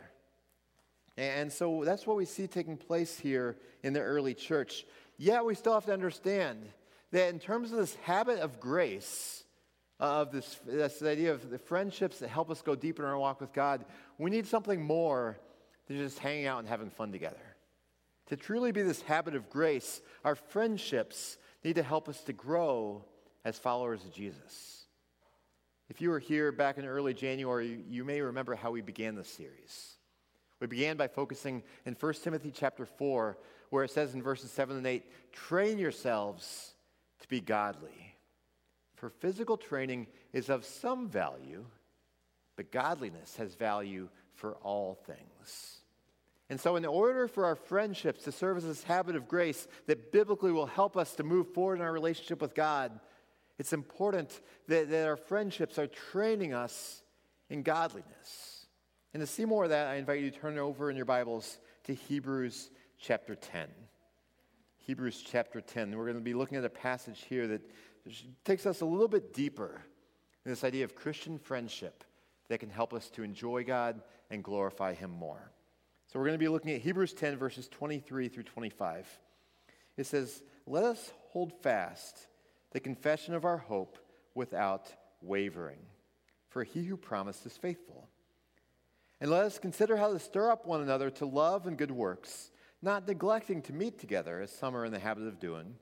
And 1.16 1.52
so 1.52 1.84
that's 1.84 2.06
what 2.06 2.16
we 2.16 2.24
see 2.24 2.46
taking 2.46 2.76
place 2.76 3.18
here 3.18 3.56
in 3.82 3.92
the 3.92 4.00
early 4.00 4.32
church. 4.32 4.86
Yet 5.18 5.44
we 5.44 5.54
still 5.54 5.74
have 5.74 5.84
to 5.86 5.92
understand 5.92 6.66
that 7.10 7.28
in 7.28 7.38
terms 7.38 7.72
of 7.72 7.78
this 7.78 7.94
habit 7.96 8.38
of 8.38 8.60
grace, 8.60 9.44
of 10.00 10.32
this, 10.32 10.58
this 10.66 11.02
idea 11.02 11.32
of 11.32 11.50
the 11.50 11.58
friendships 11.58 12.18
that 12.18 12.28
help 12.28 12.50
us 12.50 12.62
go 12.62 12.74
deeper 12.74 13.04
in 13.04 13.08
our 13.08 13.18
walk 13.18 13.40
with 13.40 13.52
God, 13.52 13.84
we 14.18 14.30
need 14.30 14.46
something 14.46 14.82
more 14.82 15.38
than 15.86 15.98
just 15.98 16.18
hanging 16.18 16.46
out 16.46 16.58
and 16.58 16.68
having 16.68 16.90
fun 16.90 17.12
together. 17.12 17.36
To 18.28 18.36
truly 18.36 18.72
be 18.72 18.82
this 18.82 19.02
habit 19.02 19.34
of 19.34 19.50
grace, 19.50 20.00
our 20.24 20.34
friendships 20.34 21.36
need 21.62 21.74
to 21.74 21.82
help 21.82 22.08
us 22.08 22.22
to 22.22 22.32
grow 22.32 23.04
as 23.44 23.58
followers 23.58 24.04
of 24.04 24.12
Jesus. 24.12 24.86
If 25.88 26.00
you 26.00 26.10
were 26.10 26.18
here 26.18 26.52
back 26.52 26.78
in 26.78 26.86
early 26.86 27.12
January, 27.12 27.82
you 27.88 28.04
may 28.04 28.20
remember 28.20 28.54
how 28.54 28.70
we 28.70 28.80
began 28.80 29.16
this 29.16 29.28
series. 29.28 29.96
We 30.60 30.66
began 30.66 30.96
by 30.96 31.08
focusing 31.08 31.62
in 31.84 31.94
1 31.94 32.14
Timothy 32.22 32.52
chapter 32.54 32.86
4 32.86 33.36
where 33.70 33.84
it 33.84 33.90
says 33.90 34.14
in 34.14 34.22
verses 34.22 34.50
7 34.50 34.76
and 34.76 34.86
8, 34.86 35.32
train 35.32 35.78
yourselves 35.78 36.74
to 37.20 37.28
be 37.28 37.40
godly. 37.40 38.09
For 39.00 39.08
physical 39.08 39.56
training 39.56 40.08
is 40.34 40.50
of 40.50 40.66
some 40.66 41.08
value, 41.08 41.64
but 42.54 42.70
godliness 42.70 43.34
has 43.36 43.54
value 43.54 44.10
for 44.34 44.56
all 44.56 44.94
things. 45.06 45.78
And 46.50 46.60
so, 46.60 46.76
in 46.76 46.84
order 46.84 47.26
for 47.26 47.46
our 47.46 47.54
friendships 47.54 48.24
to 48.24 48.32
serve 48.32 48.58
as 48.58 48.64
this 48.64 48.82
habit 48.82 49.16
of 49.16 49.26
grace 49.26 49.66
that 49.86 50.12
biblically 50.12 50.52
will 50.52 50.66
help 50.66 50.98
us 50.98 51.14
to 51.14 51.22
move 51.22 51.54
forward 51.54 51.76
in 51.76 51.80
our 51.80 51.92
relationship 51.92 52.42
with 52.42 52.54
God, 52.54 53.00
it's 53.58 53.72
important 53.72 54.38
that, 54.68 54.90
that 54.90 55.08
our 55.08 55.16
friendships 55.16 55.78
are 55.78 55.86
training 55.86 56.52
us 56.52 57.02
in 57.48 57.62
godliness. 57.62 58.66
And 59.14 59.22
to 59.22 59.26
see 59.26 59.46
more 59.46 59.64
of 59.64 59.70
that, 59.70 59.86
I 59.86 59.94
invite 59.94 60.20
you 60.20 60.30
to 60.30 60.38
turn 60.38 60.58
over 60.58 60.90
in 60.90 60.96
your 60.96 61.06
Bibles 61.06 61.58
to 61.84 61.94
Hebrews 61.94 62.70
chapter 62.98 63.34
10. 63.34 63.66
Hebrews 64.86 65.22
chapter 65.26 65.62
10. 65.62 65.96
We're 65.96 66.04
going 66.04 66.16
to 66.16 66.20
be 66.20 66.34
looking 66.34 66.58
at 66.58 66.64
a 66.64 66.70
passage 66.70 67.24
here 67.28 67.46
that 67.46 67.62
takes 68.44 68.66
us 68.66 68.80
a 68.80 68.84
little 68.84 69.08
bit 69.08 69.32
deeper 69.32 69.82
in 70.44 70.50
this 70.50 70.64
idea 70.64 70.84
of 70.84 70.94
Christian 70.94 71.38
friendship 71.38 72.04
that 72.48 72.58
can 72.58 72.70
help 72.70 72.92
us 72.92 73.08
to 73.10 73.22
enjoy 73.22 73.64
God 73.64 74.00
and 74.30 74.42
glorify 74.42 74.94
Him 74.94 75.10
more. 75.10 75.50
So 76.06 76.18
we're 76.18 76.26
going 76.26 76.38
to 76.38 76.44
be 76.44 76.48
looking 76.48 76.72
at 76.72 76.80
Hebrews 76.80 77.12
10, 77.12 77.36
verses 77.36 77.68
23 77.68 78.28
through 78.28 78.42
25. 78.42 79.06
It 79.96 80.06
says, 80.06 80.42
Let 80.66 80.84
us 80.84 81.12
hold 81.28 81.52
fast 81.62 82.26
the 82.72 82.80
confession 82.80 83.34
of 83.34 83.44
our 83.44 83.58
hope 83.58 83.98
without 84.34 84.92
wavering, 85.22 85.78
for 86.48 86.64
he 86.64 86.84
who 86.84 86.96
promised 86.96 87.46
is 87.46 87.56
faithful. 87.56 88.08
And 89.20 89.30
let 89.30 89.44
us 89.44 89.58
consider 89.58 89.96
how 89.96 90.12
to 90.12 90.18
stir 90.18 90.50
up 90.50 90.66
one 90.66 90.80
another 90.80 91.10
to 91.10 91.26
love 91.26 91.66
and 91.66 91.76
good 91.76 91.90
works, 91.90 92.50
not 92.80 93.06
neglecting 93.06 93.60
to 93.62 93.72
meet 93.72 93.98
together, 93.98 94.40
as 94.40 94.50
some 94.50 94.74
are 94.74 94.84
in 94.84 94.92
the 94.92 94.98
habit 94.98 95.26
of 95.26 95.38
doing, 95.38 95.74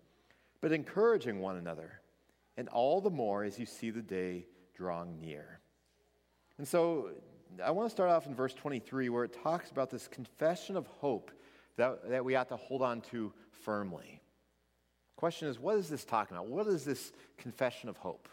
but 0.60 0.72
encouraging 0.72 1.38
one 1.38 1.56
another, 1.56 2.00
and 2.58 2.68
all 2.68 3.00
the 3.00 3.08
more 3.08 3.44
as 3.44 3.58
you 3.58 3.64
see 3.64 3.90
the 3.90 4.02
day 4.02 4.44
drawing 4.74 5.20
near. 5.20 5.60
And 6.58 6.66
so 6.66 7.10
I 7.64 7.70
want 7.70 7.88
to 7.88 7.90
start 7.90 8.10
off 8.10 8.26
in 8.26 8.34
verse 8.34 8.52
23 8.52 9.08
where 9.08 9.24
it 9.24 9.32
talks 9.42 9.70
about 9.70 9.90
this 9.90 10.08
confession 10.08 10.76
of 10.76 10.86
hope 10.88 11.30
that, 11.76 12.10
that 12.10 12.24
we 12.24 12.34
ought 12.34 12.48
to 12.48 12.56
hold 12.56 12.82
on 12.82 13.00
to 13.12 13.32
firmly. 13.64 14.20
Question 15.16 15.46
is, 15.46 15.58
what 15.58 15.78
is 15.78 15.88
this 15.88 16.04
talking 16.04 16.36
about? 16.36 16.48
What 16.48 16.66
is 16.66 16.84
this 16.84 17.12
confession 17.38 17.88
of 17.88 17.96
hope? 17.96 18.28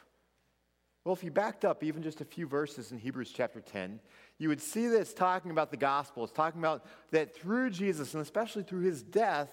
Well, 1.03 1.13
if 1.13 1.23
you 1.23 1.29
backed 1.29 1.63
up 1.63 1.83
even 1.83 2.01
just 2.01 2.19
a 2.21 2.25
few 2.25 2.47
verses 2.47 2.91
in 2.91 2.97
Hebrews 2.97 3.31
chapter 3.31 3.61
10, 3.61 3.99
you 4.39 4.49
would 4.49 4.61
see 4.61 4.87
that 4.87 4.99
it's 4.99 5.13
talking 5.13 5.51
about 5.51 5.69
the 5.69 5.77
gospel. 5.77 6.23
It's 6.23 6.33
talking 6.33 6.59
about 6.59 6.83
that 7.11 7.35
through 7.35 7.69
Jesus, 7.69 8.15
and 8.15 8.23
especially 8.23 8.63
through 8.63 8.81
his 8.81 9.03
death, 9.03 9.51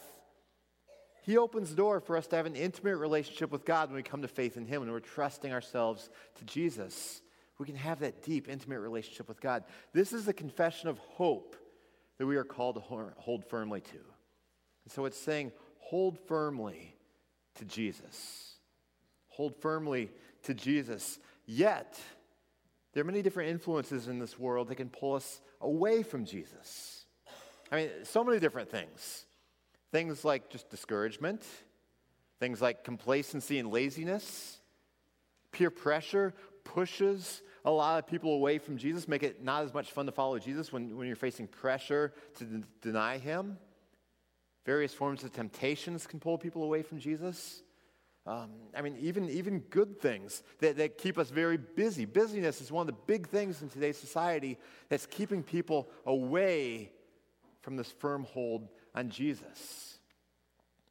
he 1.22 1.38
opens 1.38 1.70
the 1.70 1.76
door 1.76 2.00
for 2.00 2.16
us 2.16 2.26
to 2.28 2.36
have 2.36 2.46
an 2.46 2.56
intimate 2.56 2.96
relationship 2.96 3.50
with 3.50 3.64
God 3.64 3.88
when 3.88 3.96
we 3.96 4.02
come 4.02 4.22
to 4.22 4.28
faith 4.28 4.56
in 4.56 4.66
him 4.66 4.82
and 4.82 4.92
we're 4.92 5.00
trusting 5.00 5.52
ourselves 5.52 6.10
to 6.36 6.44
Jesus 6.44 7.22
we 7.62 7.66
can 7.66 7.76
have 7.76 8.00
that 8.00 8.24
deep, 8.24 8.48
intimate 8.48 8.80
relationship 8.80 9.28
with 9.28 9.40
God. 9.40 9.62
This 9.92 10.12
is 10.12 10.24
the 10.24 10.32
confession 10.32 10.88
of 10.88 10.98
hope 10.98 11.54
that 12.18 12.26
we 12.26 12.34
are 12.34 12.42
called 12.42 12.74
to 12.74 12.80
hold 13.16 13.44
firmly 13.44 13.80
to. 13.80 13.98
And 14.84 14.92
so 14.92 15.04
it's 15.04 15.16
saying, 15.16 15.52
hold 15.78 16.18
firmly 16.26 16.96
to 17.54 17.64
Jesus. 17.64 18.56
Hold 19.28 19.54
firmly 19.62 20.10
to 20.42 20.54
Jesus. 20.54 21.20
Yet, 21.46 22.00
there 22.92 23.02
are 23.02 23.06
many 23.06 23.22
different 23.22 23.50
influences 23.50 24.08
in 24.08 24.18
this 24.18 24.36
world 24.40 24.66
that 24.66 24.74
can 24.74 24.88
pull 24.88 25.14
us 25.14 25.40
away 25.60 26.02
from 26.02 26.24
Jesus. 26.24 27.06
I 27.70 27.76
mean, 27.76 27.90
so 28.02 28.24
many 28.24 28.40
different 28.40 28.70
things. 28.70 29.24
Things 29.92 30.24
like 30.24 30.48
just 30.48 30.68
discouragement, 30.70 31.44
things 32.40 32.60
like 32.60 32.82
complacency 32.82 33.58
and 33.58 33.70
laziness, 33.70 34.58
peer 35.52 35.70
pressure 35.70 36.34
pushes 36.64 37.42
a 37.64 37.70
lot 37.70 37.98
of 37.98 38.06
people 38.06 38.32
away 38.32 38.58
from 38.58 38.76
Jesus, 38.76 39.06
make 39.06 39.22
it 39.22 39.44
not 39.44 39.64
as 39.64 39.72
much 39.72 39.92
fun 39.92 40.06
to 40.06 40.12
follow 40.12 40.38
Jesus 40.38 40.72
when, 40.72 40.96
when 40.96 41.06
you're 41.06 41.14
facing 41.14 41.46
pressure 41.46 42.12
to 42.38 42.44
d- 42.44 42.64
deny 42.80 43.18
him. 43.18 43.58
Various 44.64 44.94
forms 44.94 45.22
of 45.24 45.32
temptations 45.32 46.06
can 46.06 46.18
pull 46.18 46.38
people 46.38 46.64
away 46.64 46.82
from 46.82 46.98
Jesus. 46.98 47.62
Um, 48.26 48.50
I 48.76 48.82
mean, 48.82 48.96
even, 49.00 49.28
even 49.28 49.60
good 49.60 50.00
things 50.00 50.42
that, 50.60 50.76
that 50.76 50.98
keep 50.98 51.18
us 51.18 51.30
very 51.30 51.56
busy. 51.56 52.04
Busyness 52.04 52.60
is 52.60 52.72
one 52.72 52.88
of 52.88 52.94
the 52.94 53.00
big 53.06 53.28
things 53.28 53.62
in 53.62 53.68
today's 53.68 53.98
society 53.98 54.58
that's 54.88 55.06
keeping 55.06 55.42
people 55.42 55.90
away 56.06 56.92
from 57.60 57.76
this 57.76 57.90
firm 57.90 58.24
hold 58.24 58.68
on 58.94 59.10
Jesus. 59.10 59.98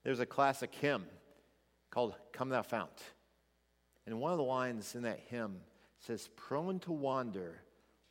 There's 0.03 0.20
a 0.20 0.25
classic 0.25 0.74
hymn 0.74 1.05
called 1.91 2.15
Come 2.31 2.50
Thou 2.50 2.62
Fount. 2.62 3.01
And 4.05 4.20
one 4.20 4.31
of 4.31 4.38
the 4.38 4.43
lines 4.43 4.96
in 4.96 5.03
that 5.03 5.20
hymn 5.29 5.58
says, 6.00 6.29
Prone 6.36 6.79
to 6.79 6.91
wander, 6.91 7.62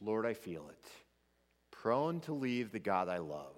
Lord, 0.00 0.26
I 0.26 0.34
feel 0.34 0.68
it. 0.68 0.86
Prone 1.70 2.20
to 2.20 2.32
leave 2.32 2.72
the 2.72 2.78
God 2.78 3.08
I 3.08 3.18
love. 3.18 3.56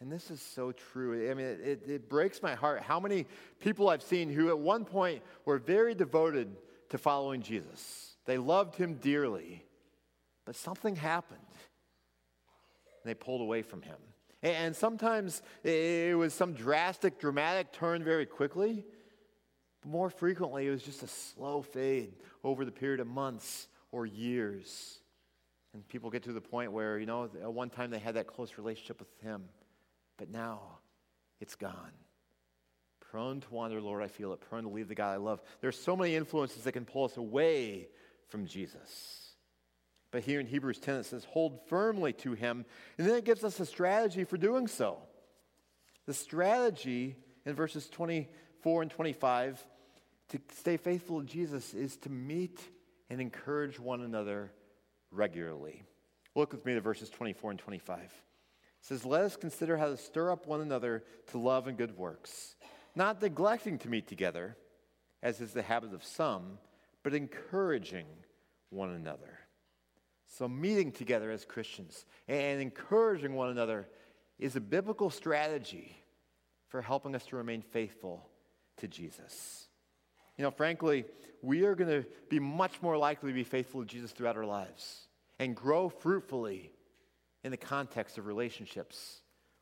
And 0.00 0.12
this 0.12 0.30
is 0.30 0.42
so 0.42 0.72
true. 0.72 1.30
I 1.30 1.34
mean, 1.34 1.46
it, 1.46 1.60
it, 1.60 1.88
it, 1.88 2.08
breaks 2.08 2.42
my 2.42 2.54
heart 2.54 2.82
how 2.82 3.00
many 3.00 3.26
people 3.60 3.88
I've 3.88 4.02
seen 4.02 4.30
who 4.30 4.50
at 4.50 4.58
one 4.58 4.84
point 4.84 5.22
were 5.46 5.56
very 5.56 5.94
devoted 5.94 6.54
to 6.90 6.98
following 6.98 7.40
Jesus. 7.40 8.14
They 8.26 8.36
loved 8.36 8.74
him 8.74 8.94
dearly, 8.94 9.64
but 10.44 10.54
something 10.54 10.96
happened. 10.96 11.40
And 13.02 13.10
they 13.10 13.14
pulled 13.14 13.40
away 13.40 13.62
from 13.62 13.80
him. 13.80 13.96
And 14.46 14.76
sometimes 14.76 15.42
it 15.64 16.16
was 16.16 16.32
some 16.32 16.52
drastic, 16.52 17.18
dramatic 17.18 17.72
turn 17.72 18.04
very 18.04 18.26
quickly. 18.26 18.84
But 19.82 19.90
more 19.90 20.08
frequently, 20.08 20.68
it 20.68 20.70
was 20.70 20.84
just 20.84 21.02
a 21.02 21.08
slow 21.08 21.62
fade 21.62 22.12
over 22.44 22.64
the 22.64 22.70
period 22.70 23.00
of 23.00 23.08
months 23.08 23.66
or 23.90 24.06
years. 24.06 25.00
And 25.74 25.86
people 25.88 26.10
get 26.10 26.22
to 26.24 26.32
the 26.32 26.40
point 26.40 26.70
where, 26.70 26.96
you 26.96 27.06
know, 27.06 27.24
at 27.24 27.52
one 27.52 27.70
time 27.70 27.90
they 27.90 27.98
had 27.98 28.14
that 28.14 28.28
close 28.28 28.56
relationship 28.56 29.00
with 29.00 29.08
Him, 29.20 29.42
but 30.16 30.30
now 30.30 30.78
it's 31.40 31.56
gone. 31.56 31.92
Prone 33.00 33.40
to 33.40 33.50
wander, 33.50 33.80
Lord, 33.80 34.00
I 34.00 34.06
feel 34.06 34.32
it. 34.32 34.40
Prone 34.40 34.62
to 34.62 34.68
leave 34.68 34.86
the 34.86 34.94
God 34.94 35.12
I 35.12 35.16
love. 35.16 35.42
There's 35.60 35.76
so 35.76 35.96
many 35.96 36.14
influences 36.14 36.62
that 36.62 36.72
can 36.72 36.84
pull 36.84 37.04
us 37.04 37.16
away 37.16 37.88
from 38.28 38.46
Jesus. 38.46 39.25
But 40.16 40.22
here 40.22 40.40
in 40.40 40.46
Hebrews 40.46 40.78
10, 40.78 40.94
it 40.94 41.04
says, 41.04 41.26
hold 41.26 41.60
firmly 41.68 42.14
to 42.14 42.32
him. 42.32 42.64
And 42.96 43.06
then 43.06 43.16
it 43.16 43.26
gives 43.26 43.44
us 43.44 43.60
a 43.60 43.66
strategy 43.66 44.24
for 44.24 44.38
doing 44.38 44.66
so. 44.66 44.96
The 46.06 46.14
strategy 46.14 47.16
in 47.44 47.54
verses 47.54 47.86
24 47.90 48.80
and 48.80 48.90
25 48.90 49.62
to 50.30 50.40
stay 50.54 50.78
faithful 50.78 51.20
to 51.20 51.26
Jesus 51.26 51.74
is 51.74 51.98
to 51.98 52.08
meet 52.08 52.58
and 53.10 53.20
encourage 53.20 53.78
one 53.78 54.00
another 54.00 54.52
regularly. 55.10 55.82
Look 56.34 56.52
with 56.52 56.64
me 56.64 56.72
to 56.72 56.80
verses 56.80 57.10
24 57.10 57.50
and 57.50 57.60
25. 57.60 57.98
It 57.98 58.10
says, 58.80 59.04
Let 59.04 59.20
us 59.20 59.36
consider 59.36 59.76
how 59.76 59.88
to 59.88 59.98
stir 59.98 60.32
up 60.32 60.46
one 60.46 60.62
another 60.62 61.04
to 61.26 61.38
love 61.38 61.66
and 61.66 61.76
good 61.76 61.94
works, 61.98 62.56
not 62.94 63.20
neglecting 63.20 63.76
to 63.80 63.90
meet 63.90 64.08
together, 64.08 64.56
as 65.22 65.42
is 65.42 65.52
the 65.52 65.60
habit 65.60 65.92
of 65.92 66.02
some, 66.02 66.56
but 67.02 67.12
encouraging 67.12 68.06
one 68.70 68.94
another. 68.94 69.40
So, 70.26 70.48
meeting 70.48 70.92
together 70.92 71.30
as 71.30 71.44
Christians 71.44 72.04
and 72.28 72.60
encouraging 72.60 73.34
one 73.34 73.50
another 73.50 73.88
is 74.38 74.56
a 74.56 74.60
biblical 74.60 75.08
strategy 75.08 75.96
for 76.68 76.82
helping 76.82 77.14
us 77.14 77.24
to 77.26 77.36
remain 77.36 77.62
faithful 77.62 78.28
to 78.78 78.88
Jesus. 78.88 79.68
You 80.36 80.42
know, 80.42 80.50
frankly, 80.50 81.04
we 81.42 81.64
are 81.64 81.74
going 81.74 82.02
to 82.02 82.08
be 82.28 82.40
much 82.40 82.82
more 82.82 82.98
likely 82.98 83.30
to 83.30 83.34
be 83.34 83.44
faithful 83.44 83.80
to 83.82 83.86
Jesus 83.86 84.10
throughout 84.10 84.36
our 84.36 84.44
lives 84.44 85.06
and 85.38 85.54
grow 85.54 85.88
fruitfully 85.88 86.72
in 87.44 87.50
the 87.50 87.56
context 87.56 88.18
of 88.18 88.26
relationships 88.26 89.20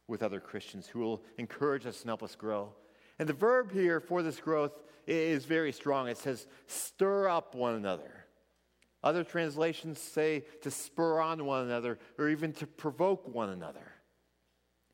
with 0.09 0.23
other 0.23 0.41
Christians 0.41 0.87
who 0.87 1.01
will 1.01 1.23
encourage 1.39 1.87
us 1.87 2.01
and 2.01 2.09
help 2.09 2.23
us 2.23 2.35
grow. 2.35 2.73
And 3.19 3.29
the 3.29 3.35
verb 3.35 3.73
here 3.73 4.01
for 4.01 4.23
this 4.23 4.41
growth 4.41 4.83
is 5.07 5.45
very 5.45 5.73
strong. 5.73 6.09
It 6.09 6.19
says, 6.19 6.47
stir 6.67 7.29
up 7.29 7.55
one 7.55 7.75
another. 7.75 8.24
Other 9.05 9.23
translations 9.23 10.01
say 10.01 10.45
to 10.63 10.71
spur 10.71 11.21
on 11.21 11.45
one 11.45 11.67
another 11.67 11.99
or 12.19 12.31
even 12.31 12.55
to 12.55 12.67
provoke 12.67 13.29
one 13.33 13.51
another. 13.51 13.93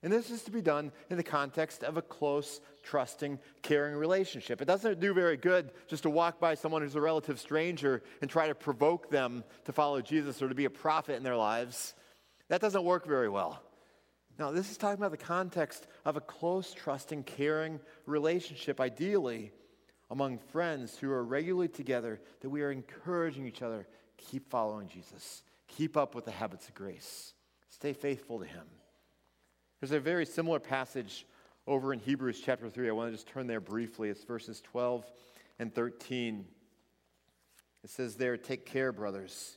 And 0.02 0.12
this 0.12 0.30
is 0.30 0.42
to 0.44 0.50
be 0.50 0.60
done 0.60 0.90
in 1.10 1.16
the 1.16 1.22
context 1.22 1.84
of 1.84 1.96
a 1.96 2.02
close, 2.02 2.60
trusting, 2.82 3.38
caring 3.62 3.94
relationship. 3.94 4.60
It 4.60 4.64
doesn't 4.64 4.98
do 4.98 5.14
very 5.14 5.36
good 5.36 5.70
just 5.86 6.02
to 6.02 6.10
walk 6.10 6.40
by 6.40 6.56
someone 6.56 6.82
who's 6.82 6.96
a 6.96 7.00
relative 7.00 7.38
stranger 7.38 8.02
and 8.20 8.28
try 8.28 8.48
to 8.48 8.54
provoke 8.54 9.10
them 9.10 9.44
to 9.66 9.72
follow 9.72 10.00
Jesus 10.00 10.42
or 10.42 10.48
to 10.48 10.54
be 10.56 10.64
a 10.64 10.70
prophet 10.70 11.14
in 11.14 11.22
their 11.22 11.36
lives. 11.36 11.94
That 12.48 12.60
doesn't 12.60 12.82
work 12.82 13.06
very 13.06 13.28
well. 13.28 13.62
Now, 14.40 14.50
this 14.50 14.72
is 14.72 14.76
talking 14.76 14.98
about 14.98 15.12
the 15.12 15.24
context 15.24 15.86
of 16.04 16.16
a 16.16 16.20
close, 16.20 16.72
trusting, 16.72 17.24
caring 17.24 17.78
relationship, 18.06 18.80
ideally 18.80 19.52
among 20.10 20.38
friends 20.38 20.98
who 20.98 21.12
are 21.12 21.22
regularly 21.22 21.68
together, 21.68 22.20
that 22.40 22.50
we 22.50 22.62
are 22.62 22.72
encouraging 22.72 23.46
each 23.46 23.62
other 23.62 23.86
keep 24.30 24.48
following 24.48 24.88
Jesus, 24.88 25.42
keep 25.68 25.96
up 25.96 26.14
with 26.14 26.24
the 26.24 26.30
habits 26.30 26.68
of 26.68 26.74
grace, 26.74 27.34
stay 27.68 27.92
faithful 27.92 28.38
to 28.38 28.44
Him. 28.44 28.66
There's 29.80 29.92
a 29.92 30.00
very 30.00 30.26
similar 30.26 30.58
passage 30.58 31.26
over 31.66 31.92
in 31.92 32.00
Hebrews 32.00 32.42
chapter 32.44 32.68
3. 32.68 32.88
I 32.88 32.92
want 32.92 33.10
to 33.10 33.16
just 33.16 33.28
turn 33.28 33.46
there 33.46 33.60
briefly. 33.60 34.10
It's 34.10 34.24
verses 34.24 34.60
12 34.60 35.04
and 35.58 35.74
13. 35.74 36.44
It 37.82 37.90
says 37.90 38.16
there, 38.16 38.36
Take 38.36 38.66
care, 38.66 38.92
brothers, 38.92 39.56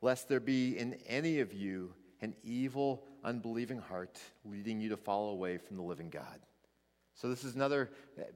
lest 0.00 0.28
there 0.28 0.40
be 0.40 0.76
in 0.76 0.94
any 1.06 1.40
of 1.40 1.52
you 1.52 1.92
an 2.20 2.34
evil, 2.42 3.04
unbelieving 3.22 3.78
heart, 3.78 4.18
leading 4.44 4.80
you 4.80 4.88
to 4.88 4.96
fall 4.96 5.30
away 5.30 5.58
from 5.58 5.76
the 5.76 5.82
living 5.82 6.08
God. 6.10 6.40
So, 7.14 7.28
this 7.28 7.44
is 7.44 7.54
another 7.54 7.90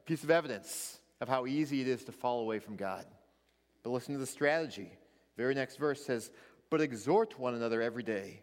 piece 0.05 0.23
of 0.23 0.31
evidence 0.31 0.99
of 1.21 1.29
how 1.29 1.47
easy 1.47 1.81
it 1.81 1.89
is 1.89 2.05
to 2.05 2.13
fall 2.13 2.41
away 2.41 2.61
from 2.61 2.77
God. 2.77 3.05
But 3.83 3.91
listen 3.91 4.15
to 4.15 4.21
the 4.21 4.27
strategy. 4.27 4.93
Very 5.39 5.55
next 5.55 5.77
verse 5.77 6.05
says, 6.05 6.31
But 6.69 6.83
exhort 6.83 7.39
one 7.39 7.55
another 7.55 7.81
every 7.81 8.03
day, 8.03 8.43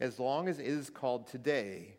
as 0.00 0.18
long 0.18 0.48
as 0.48 0.58
it 0.58 0.66
is 0.66 0.90
called 0.90 1.28
today, 1.28 1.96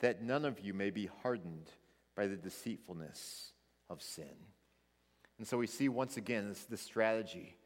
that 0.00 0.22
none 0.22 0.44
of 0.44 0.58
you 0.58 0.74
may 0.74 0.90
be 0.90 1.08
hardened 1.22 1.70
by 2.16 2.26
the 2.26 2.36
deceitfulness 2.36 3.52
of 3.90 4.02
sin. 4.02 4.34
And 5.38 5.46
so 5.46 5.58
we 5.58 5.66
see 5.66 5.88
once 5.88 6.16
again 6.16 6.48
this, 6.48 6.64
this 6.64 6.80
strategy 6.80 7.56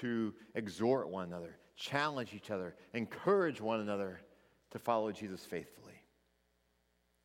to 0.00 0.34
exhort 0.54 1.08
one 1.08 1.24
another, 1.28 1.56
challenge 1.76 2.34
each 2.34 2.50
other, 2.50 2.76
encourage 2.92 3.60
one 3.60 3.80
another 3.80 4.20
to 4.70 4.78
follow 4.78 5.10
Jesus 5.12 5.44
faithfully. 5.44 5.92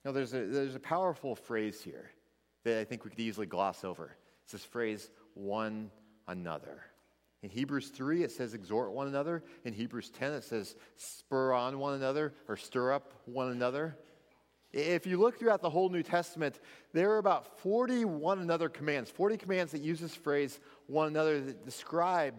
Now, 0.06 0.14
there's 0.14 0.34
a, 0.34 0.46
there's 0.46 0.76
a 0.76 0.80
powerful 0.80 1.36
phrase 1.36 1.82
here 1.82 2.10
that 2.64 2.80
I 2.80 2.86
think 2.86 3.04
we 3.04 3.12
could 3.12 3.20
easily 3.20 3.48
gloss 3.48 3.84
over. 3.84 4.16
It's 4.44 4.54
this 4.54 4.64
phrase, 4.64 5.10
one 5.34 5.92
another. 6.28 6.84
In 7.44 7.50
Hebrews 7.50 7.89
3, 7.89 8.24
it 8.24 8.32
says 8.32 8.53
exhort 8.53 8.91
one 8.91 9.08
another. 9.08 9.44
In 9.63 9.74
Hebrews 9.74 10.10
10, 10.10 10.34
it 10.34 10.44
says 10.44 10.75
spur 10.96 11.53
on 11.53 11.77
one 11.77 11.94
another 11.94 12.34
or 12.48 12.58
stir 12.58 12.91
up 12.94 13.13
one 13.25 13.51
another. 13.51 13.96
If 14.74 15.08
you 15.08 15.17
look 15.17 15.39
throughout 15.39 15.62
the 15.62 15.70
whole 15.70 15.89
New 15.89 16.03
Testament, 16.03 16.60
there 16.94 17.12
are 17.12 17.20
about 17.20 17.60
40 17.60 18.06
one 18.06 18.39
another 18.39 18.70
commands, 18.70 19.10
40 19.10 19.38
commands 19.38 19.72
that 19.72 19.82
use 19.82 20.00
this 20.00 20.15
phrase 20.15 20.60
one 20.88 21.08
another 21.08 21.39
that 21.39 21.63
describe 21.63 22.36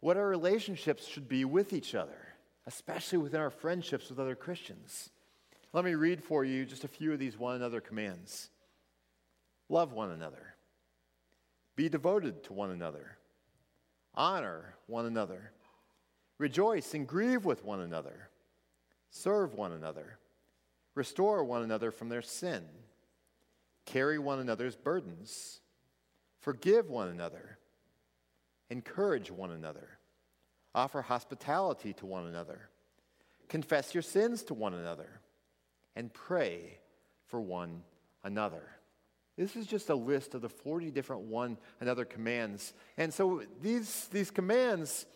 what 0.00 0.16
our 0.16 0.26
relationships 0.26 1.06
should 1.06 1.28
be 1.28 1.44
with 1.44 1.72
each 1.72 1.94
other, 1.94 2.34
especially 2.66 3.18
within 3.18 3.40
our 3.40 3.50
friendships 3.50 4.08
with 4.08 4.18
other 4.18 4.34
Christians. 4.34 5.10
Let 5.72 5.84
me 5.84 5.94
read 5.94 6.22
for 6.22 6.44
you 6.44 6.64
just 6.64 6.84
a 6.84 6.88
few 6.88 7.12
of 7.12 7.18
these 7.18 7.36
one 7.36 7.56
another 7.56 7.80
commands. 7.80 8.48
Love 9.68 9.92
one 9.92 10.10
another. 10.10 10.54
Be 11.74 11.88
devoted 11.88 12.44
to 12.44 12.52
one 12.52 12.70
another. 12.70 13.18
Honor 14.16 14.74
one 14.86 15.06
another. 15.06 15.52
Rejoice 16.38 16.94
and 16.94 17.06
grieve 17.06 17.44
with 17.44 17.64
one 17.64 17.80
another. 17.80 18.28
Serve 19.10 19.54
one 19.54 19.72
another. 19.72 20.18
Restore 20.94 21.44
one 21.44 21.62
another 21.62 21.90
from 21.90 22.08
their 22.08 22.22
sin. 22.22 22.64
Carry 23.84 24.18
one 24.18 24.38
another's 24.38 24.76
burdens. 24.76 25.60
Forgive 26.40 26.88
one 26.88 27.08
another. 27.08 27.58
Encourage 28.70 29.30
one 29.30 29.50
another. 29.50 29.98
Offer 30.74 31.02
hospitality 31.02 31.92
to 31.94 32.06
one 32.06 32.26
another. 32.26 32.68
Confess 33.48 33.94
your 33.94 34.02
sins 34.02 34.42
to 34.44 34.54
one 34.54 34.74
another. 34.74 35.20
And 35.94 36.12
pray 36.12 36.78
for 37.26 37.40
one 37.40 37.82
another. 38.24 38.75
This 39.36 39.54
is 39.54 39.66
just 39.66 39.90
a 39.90 39.94
list 39.94 40.34
of 40.34 40.40
the 40.40 40.48
40 40.48 40.90
different 40.90 41.22
one 41.22 41.58
another 41.80 42.04
commands. 42.04 42.72
And 42.96 43.12
so 43.12 43.42
these, 43.60 44.08
these 44.08 44.30
commands 44.30 45.06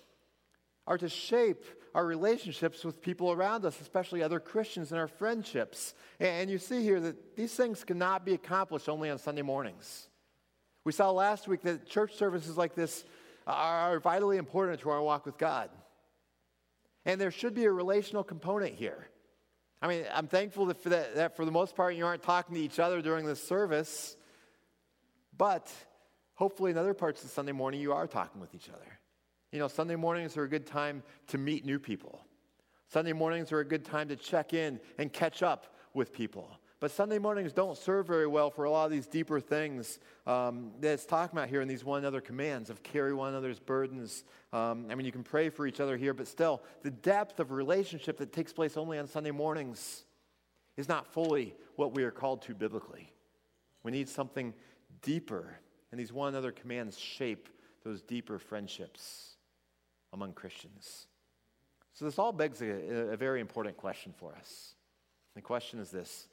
are 0.86 0.98
to 0.98 1.08
shape 1.08 1.64
our 1.94 2.04
relationships 2.04 2.84
with 2.84 3.00
people 3.00 3.32
around 3.32 3.64
us, 3.64 3.80
especially 3.80 4.22
other 4.22 4.38
Christians 4.40 4.92
in 4.92 4.98
our 4.98 5.08
friendships. 5.08 5.94
And 6.18 6.50
you 6.50 6.58
see 6.58 6.82
here 6.82 7.00
that 7.00 7.36
these 7.36 7.54
things 7.54 7.82
cannot 7.82 8.24
be 8.24 8.34
accomplished 8.34 8.88
only 8.88 9.10
on 9.10 9.18
Sunday 9.18 9.42
mornings. 9.42 10.08
We 10.84 10.92
saw 10.92 11.10
last 11.10 11.48
week 11.48 11.62
that 11.62 11.86
church 11.86 12.14
services 12.14 12.56
like 12.56 12.74
this 12.74 13.04
are 13.46 13.98
vitally 14.00 14.36
important 14.36 14.80
to 14.80 14.90
our 14.90 15.02
walk 15.02 15.26
with 15.26 15.38
God. 15.38 15.70
And 17.04 17.20
there 17.20 17.30
should 17.30 17.54
be 17.54 17.64
a 17.64 17.72
relational 17.72 18.22
component 18.22 18.74
here. 18.74 19.08
I 19.82 19.88
mean, 19.88 20.04
I'm 20.14 20.26
thankful 20.26 20.66
that 20.66 20.82
for, 20.82 20.90
that, 20.90 21.14
that 21.14 21.36
for 21.36 21.44
the 21.44 21.50
most 21.50 21.74
part 21.74 21.94
you 21.94 22.04
aren't 22.04 22.22
talking 22.22 22.54
to 22.54 22.60
each 22.60 22.78
other 22.78 23.00
during 23.00 23.24
this 23.24 23.42
service, 23.42 24.16
but 25.36 25.72
hopefully 26.34 26.70
in 26.70 26.78
other 26.78 26.94
parts 26.94 27.24
of 27.24 27.30
Sunday 27.30 27.52
morning 27.52 27.80
you 27.80 27.92
are 27.92 28.06
talking 28.06 28.40
with 28.40 28.54
each 28.54 28.68
other. 28.68 28.98
You 29.52 29.58
know, 29.58 29.68
Sunday 29.68 29.96
mornings 29.96 30.36
are 30.36 30.44
a 30.44 30.48
good 30.48 30.66
time 30.66 31.02
to 31.28 31.38
meet 31.38 31.64
new 31.64 31.78
people. 31.78 32.20
Sunday 32.88 33.12
mornings 33.12 33.52
are 33.52 33.60
a 33.60 33.64
good 33.64 33.84
time 33.84 34.08
to 34.08 34.16
check 34.16 34.52
in 34.52 34.80
and 34.98 35.12
catch 35.12 35.42
up 35.42 35.74
with 35.94 36.12
people. 36.12 36.50
But 36.80 36.90
Sunday 36.90 37.18
mornings 37.18 37.52
don't 37.52 37.76
serve 37.76 38.06
very 38.06 38.26
well 38.26 38.50
for 38.50 38.64
a 38.64 38.70
lot 38.70 38.86
of 38.86 38.90
these 38.90 39.06
deeper 39.06 39.38
things 39.38 39.98
um, 40.26 40.70
that 40.80 40.94
it's 40.94 41.04
talking 41.04 41.38
about 41.38 41.50
here 41.50 41.60
in 41.60 41.68
these 41.68 41.84
one 41.84 41.98
another 41.98 42.22
commands 42.22 42.70
of 42.70 42.82
carry 42.82 43.12
one 43.12 43.28
another's 43.28 43.58
burdens. 43.58 44.24
Um, 44.54 44.86
I 44.90 44.94
mean, 44.94 45.04
you 45.04 45.12
can 45.12 45.22
pray 45.22 45.50
for 45.50 45.66
each 45.66 45.78
other 45.78 45.98
here, 45.98 46.14
but 46.14 46.26
still, 46.26 46.62
the 46.82 46.90
depth 46.90 47.38
of 47.38 47.50
relationship 47.50 48.16
that 48.16 48.32
takes 48.32 48.54
place 48.54 48.78
only 48.78 48.98
on 48.98 49.06
Sunday 49.06 49.30
mornings 49.30 50.04
is 50.78 50.88
not 50.88 51.06
fully 51.06 51.54
what 51.76 51.94
we 51.94 52.02
are 52.02 52.10
called 52.10 52.40
to 52.42 52.54
biblically. 52.54 53.12
We 53.82 53.92
need 53.92 54.08
something 54.08 54.54
deeper, 55.02 55.58
and 55.92 56.00
these 56.00 56.14
one 56.14 56.30
another 56.30 56.50
commands 56.50 56.98
shape 56.98 57.50
those 57.84 58.00
deeper 58.00 58.38
friendships 58.38 59.36
among 60.14 60.32
Christians. 60.32 61.08
So, 61.92 62.06
this 62.06 62.18
all 62.18 62.32
begs 62.32 62.62
a, 62.62 63.12
a 63.12 63.16
very 63.18 63.42
important 63.42 63.76
question 63.76 64.14
for 64.16 64.34
us. 64.34 64.74
The 65.34 65.42
question 65.42 65.78
is 65.78 65.90
this 65.90 66.26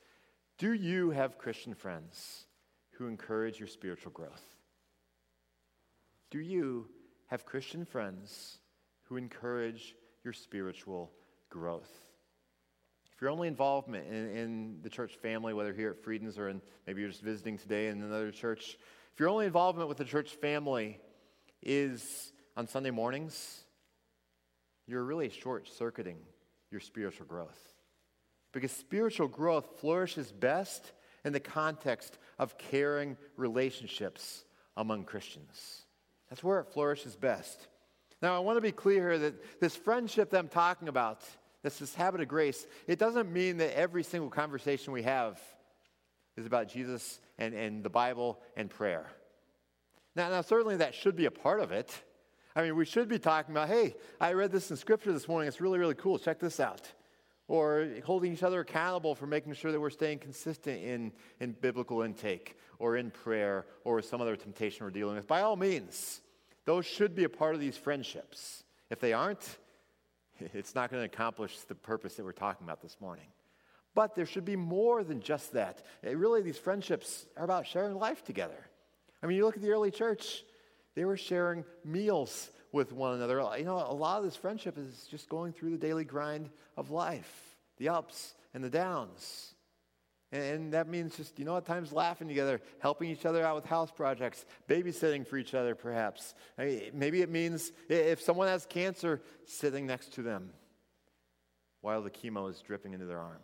do 0.57 0.73
you 0.73 1.11
have 1.11 1.37
Christian 1.37 1.73
friends 1.75 2.45
who 2.93 3.07
encourage 3.07 3.59
your 3.59 3.67
spiritual 3.67 4.11
growth? 4.11 4.43
Do 6.31 6.39
you 6.39 6.89
have 7.27 7.45
Christian 7.45 7.85
friends 7.85 8.59
who 9.03 9.17
encourage 9.17 9.95
your 10.23 10.33
spiritual 10.33 11.11
growth? 11.49 11.91
If 13.13 13.21
your 13.21 13.29
only 13.29 13.47
involvement 13.47 14.07
in, 14.07 14.29
in, 14.29 14.79
the 14.81 14.89
church 14.89 15.15
family, 15.15 15.53
whether 15.53 15.73
here 15.73 15.91
at 15.91 16.03
Friedens 16.03 16.37
or 16.37 16.49
in, 16.49 16.61
maybe 16.85 17.01
you're 17.01 17.09
just 17.09 17.23
visiting 17.23 17.57
today 17.57 17.87
in 17.87 18.01
another 18.01 18.31
church, 18.31 18.77
if 19.13 19.19
your 19.19 19.29
only 19.29 19.45
involvement 19.45 19.89
with 19.89 19.97
the 19.97 20.05
church 20.05 20.31
family 20.31 20.99
is 21.63 22.31
on 22.55 22.67
Sunday 22.67 22.91
mornings, 22.91 23.63
you're 24.87 25.03
really 25.03 25.29
short 25.29 25.67
circuiting 25.67 26.17
your 26.71 26.79
spiritual 26.79 27.25
growth. 27.25 27.76
Because 28.51 28.71
spiritual 28.71 29.27
growth 29.27 29.79
flourishes 29.79 30.31
best 30.31 30.93
in 31.25 31.33
the 31.33 31.39
context 31.39 32.17
of 32.39 32.57
caring 32.57 33.17
relationships 33.35 34.45
among 34.75 35.03
Christians. 35.03 35.83
That's 36.29 36.43
where 36.43 36.59
it 36.59 36.67
flourishes 36.67 37.15
best. 37.15 37.67
Now, 38.21 38.35
I 38.35 38.39
want 38.39 38.57
to 38.57 38.61
be 38.61 38.71
clear 38.71 39.09
here 39.09 39.19
that 39.19 39.59
this 39.59 39.75
friendship 39.75 40.31
that 40.31 40.39
I'm 40.39 40.47
talking 40.47 40.87
about, 40.87 41.21
this, 41.63 41.79
this 41.79 41.93
habit 41.93 42.21
of 42.21 42.27
grace, 42.27 42.65
it 42.87 42.97
doesn't 42.97 43.31
mean 43.31 43.57
that 43.57 43.77
every 43.77 44.03
single 44.03 44.29
conversation 44.29 44.93
we 44.93 45.03
have 45.03 45.39
is 46.35 46.45
about 46.45 46.69
Jesus 46.69 47.19
and, 47.37 47.53
and 47.53 47.83
the 47.83 47.89
Bible 47.89 48.39
and 48.55 48.69
prayer. 48.69 49.07
Now, 50.15 50.29
now, 50.29 50.41
certainly 50.41 50.77
that 50.77 50.95
should 50.95 51.15
be 51.15 51.25
a 51.25 51.31
part 51.31 51.59
of 51.59 51.71
it. 51.71 51.93
I 52.55 52.63
mean, 52.63 52.75
we 52.75 52.85
should 52.85 53.07
be 53.07 53.19
talking 53.19 53.53
about, 53.53 53.69
hey, 53.69 53.95
I 54.19 54.33
read 54.33 54.51
this 54.51 54.71
in 54.71 54.77
Scripture 54.77 55.13
this 55.13 55.27
morning. 55.27 55.47
It's 55.47 55.61
really, 55.61 55.77
really 55.77 55.93
cool. 55.93 56.17
Check 56.17 56.39
this 56.39 56.59
out 56.59 56.91
or 57.47 57.87
holding 58.03 58.33
each 58.33 58.43
other 58.43 58.59
accountable 58.59 59.15
for 59.15 59.25
making 59.25 59.53
sure 59.53 59.71
that 59.71 59.79
we're 59.79 59.89
staying 59.89 60.19
consistent 60.19 60.81
in, 60.83 61.11
in 61.39 61.53
biblical 61.53 62.01
intake 62.01 62.57
or 62.79 62.97
in 62.97 63.09
prayer 63.09 63.65
or 63.83 64.01
some 64.01 64.21
other 64.21 64.35
temptation 64.35 64.85
we're 64.85 64.91
dealing 64.91 65.15
with. 65.15 65.27
By 65.27 65.41
all 65.41 65.55
means, 65.55 66.21
those 66.65 66.85
should 66.85 67.15
be 67.15 67.23
a 67.23 67.29
part 67.29 67.55
of 67.55 67.61
these 67.61 67.77
friendships. 67.77 68.63
If 68.89 68.99
they 68.99 69.13
aren't, 69.13 69.57
it's 70.53 70.75
not 70.75 70.91
going 70.91 71.01
to 71.01 71.05
accomplish 71.05 71.57
the 71.59 71.75
purpose 71.75 72.15
that 72.15 72.25
we're 72.25 72.33
talking 72.33 72.65
about 72.65 72.81
this 72.81 72.97
morning. 72.99 73.27
But 73.95 74.13
there 74.13 74.25
should 74.25 74.45
be 74.45 74.55
more 74.55 75.03
than 75.03 75.21
just 75.21 75.53
that. 75.53 75.83
It 76.03 76.17
really, 76.17 76.41
these 76.41 76.57
friendships 76.57 77.25
are 77.35 77.43
about 77.43 77.65
sharing 77.65 77.95
life 77.95 78.23
together. 78.23 78.69
I 79.23 79.25
mean, 79.25 79.37
you 79.37 79.45
look 79.45 79.55
at 79.55 79.63
the 79.63 79.71
early 79.71 79.89
church, 79.89 80.43
they 80.93 81.05
were 81.05 81.17
sharing 81.17 81.63
meals 81.83 82.51
with 82.77 82.93
one 82.93 83.15
another. 83.15 83.43
You 83.57 83.65
know, 83.65 83.75
a 83.75 83.93
lot 83.93 84.19
of 84.19 84.23
this 84.23 84.37
friendship 84.37 84.77
is 84.77 85.07
just 85.11 85.27
going 85.27 85.51
through 85.51 85.71
the 85.71 85.77
daily 85.77 86.05
grind 86.05 86.49
of 86.77 86.91
life, 86.91 87.57
the 87.77 87.89
ups 87.89 88.35
and 88.53 88.63
the 88.63 88.69
downs. 88.69 89.53
And 90.31 90.73
that 90.73 90.87
means 90.87 91.15
just, 91.17 91.39
you 91.39 91.45
know, 91.45 91.57
at 91.57 91.65
times 91.65 91.91
laughing 91.91 92.27
together, 92.27 92.61
helping 92.79 93.09
each 93.09 93.25
other 93.25 93.43
out 93.43 93.55
with 93.55 93.65
house 93.65 93.91
projects, 93.91 94.45
babysitting 94.69 95.25
for 95.25 95.37
each 95.37 95.53
other, 95.53 95.73
perhaps. 95.73 96.35
I 96.57 96.65
mean, 96.65 96.81
maybe 96.93 97.21
it 97.21 97.29
means 97.29 97.71
if 97.89 98.21
someone 98.21 98.47
has 98.47 98.65
cancer, 98.65 99.21
sitting 99.45 99.87
next 99.87 100.13
to 100.13 100.21
them 100.21 100.51
while 101.81 102.01
the 102.01 102.09
chemo 102.09 102.49
is 102.49 102.59
dripping 102.59 102.93
into 102.93 103.05
their 103.05 103.19
arm. 103.19 103.41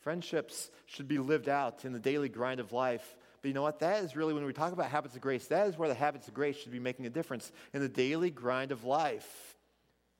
Friendships 0.00 0.70
should 0.86 1.08
be 1.08 1.18
lived 1.18 1.48
out 1.48 1.84
in 1.84 1.92
the 1.92 1.98
daily 1.98 2.28
grind 2.28 2.60
of 2.60 2.72
life 2.72 3.16
but 3.42 3.48
you 3.48 3.54
know 3.54 3.62
what? 3.62 3.80
That 3.80 4.04
is 4.04 4.14
really, 4.14 4.32
when 4.32 4.44
we 4.44 4.52
talk 4.52 4.72
about 4.72 4.88
habits 4.88 5.16
of 5.16 5.20
grace, 5.20 5.46
that 5.48 5.66
is 5.66 5.76
where 5.76 5.88
the 5.88 5.94
habits 5.94 6.28
of 6.28 6.34
grace 6.34 6.56
should 6.56 6.70
be 6.70 6.78
making 6.78 7.06
a 7.06 7.10
difference 7.10 7.50
in 7.74 7.80
the 7.80 7.88
daily 7.88 8.30
grind 8.30 8.70
of 8.70 8.84
life, 8.84 9.56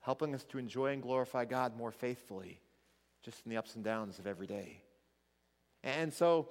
helping 0.01 0.35
us 0.35 0.43
to 0.45 0.57
enjoy 0.57 0.87
and 0.87 1.01
glorify 1.01 1.45
God 1.45 1.77
more 1.77 1.91
faithfully, 1.91 2.59
just 3.23 3.41
in 3.45 3.49
the 3.49 3.57
ups 3.57 3.75
and 3.75 3.83
downs 3.83 4.19
of 4.19 4.27
every 4.27 4.45
day. 4.45 4.81
And 5.83 6.13
so, 6.13 6.49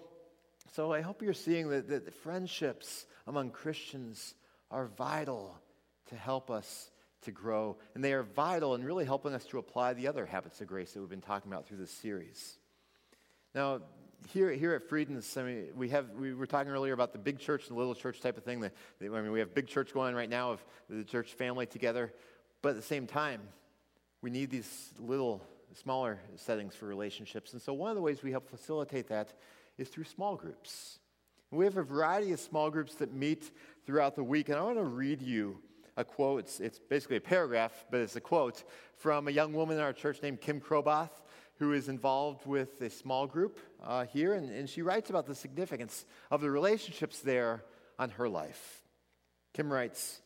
so 0.72 0.92
I 0.92 1.02
hope 1.02 1.22
you're 1.22 1.34
seeing 1.34 1.68
that, 1.68 1.88
that 1.88 2.14
friendships 2.14 3.04
among 3.26 3.50
Christians 3.50 4.34
are 4.70 4.86
vital 4.86 5.54
to 6.06 6.16
help 6.16 6.50
us 6.50 6.90
to 7.22 7.30
grow, 7.30 7.76
and 7.94 8.02
they 8.02 8.14
are 8.14 8.22
vital 8.22 8.74
in 8.74 8.82
really 8.82 9.04
helping 9.04 9.34
us 9.34 9.44
to 9.44 9.58
apply 9.58 9.92
the 9.92 10.08
other 10.08 10.24
habits 10.24 10.60
of 10.62 10.68
grace 10.68 10.92
that 10.92 11.00
we've 11.00 11.10
been 11.10 11.20
talking 11.20 11.52
about 11.52 11.66
through 11.66 11.76
this 11.76 11.90
series. 11.90 12.56
Now, 13.54 13.82
here, 14.28 14.52
here 14.52 14.74
at 14.74 14.88
Friedens, 14.88 15.36
I 15.36 15.42
mean, 15.42 15.66
we 15.74 15.88
have 15.90 16.10
we 16.10 16.34
were 16.34 16.46
talking 16.46 16.72
earlier 16.72 16.92
about 16.92 17.12
the 17.12 17.18
big 17.18 17.38
church 17.38 17.68
and 17.68 17.76
the 17.76 17.78
little 17.78 17.94
church 17.94 18.20
type 18.20 18.36
of 18.36 18.44
thing. 18.44 18.64
I 18.64 18.70
mean, 19.06 19.32
we 19.32 19.40
have 19.40 19.54
big 19.54 19.66
church 19.66 19.92
going 19.92 20.14
right 20.14 20.28
now 20.28 20.52
of 20.52 20.64
the 20.88 21.04
church 21.04 21.32
family 21.32 21.66
together, 21.66 22.12
but 22.60 22.70
at 22.70 22.76
the 22.76 22.82
same 22.82 23.06
time, 23.06 23.40
we 24.20 24.30
need 24.30 24.50
these 24.50 24.90
little, 24.98 25.42
smaller 25.74 26.20
settings 26.36 26.74
for 26.74 26.86
relationships. 26.86 27.52
And 27.52 27.62
so, 27.62 27.72
one 27.72 27.90
of 27.90 27.96
the 27.96 28.02
ways 28.02 28.22
we 28.22 28.30
help 28.30 28.48
facilitate 28.48 29.08
that 29.08 29.32
is 29.78 29.88
through 29.88 30.04
small 30.04 30.36
groups. 30.36 30.98
we 31.50 31.64
have 31.64 31.76
a 31.76 31.82
variety 31.82 32.32
of 32.32 32.40
small 32.40 32.70
groups 32.70 32.94
that 32.96 33.12
meet 33.12 33.50
throughout 33.84 34.14
the 34.14 34.24
week, 34.24 34.48
and 34.48 34.58
I 34.58 34.62
want 34.62 34.78
to 34.78 34.84
read 34.84 35.22
you 35.22 35.58
a 35.96 36.04
quote. 36.04 36.40
It's, 36.40 36.60
it's 36.60 36.78
basically 36.78 37.16
a 37.16 37.20
paragraph, 37.20 37.86
but 37.90 38.00
it's 38.00 38.16
a 38.16 38.20
quote 38.20 38.64
from 38.96 39.28
a 39.28 39.30
young 39.30 39.52
woman 39.52 39.76
in 39.76 39.82
our 39.82 39.92
church 39.92 40.22
named 40.22 40.40
Kim 40.40 40.60
Kroboth 40.60 41.21
who 41.62 41.72
is 41.74 41.88
involved 41.88 42.44
with 42.44 42.80
a 42.80 42.90
small 42.90 43.24
group 43.24 43.60
uh, 43.84 44.04
here, 44.04 44.34
and, 44.34 44.50
and 44.50 44.68
she 44.68 44.82
writes 44.82 45.10
about 45.10 45.26
the 45.26 45.34
significance 45.34 46.04
of 46.28 46.40
the 46.40 46.50
relationships 46.50 47.20
there 47.20 47.62
on 48.00 48.10
her 48.10 48.28
life. 48.28 48.82
Kim 49.54 49.72
writes, 49.72 50.20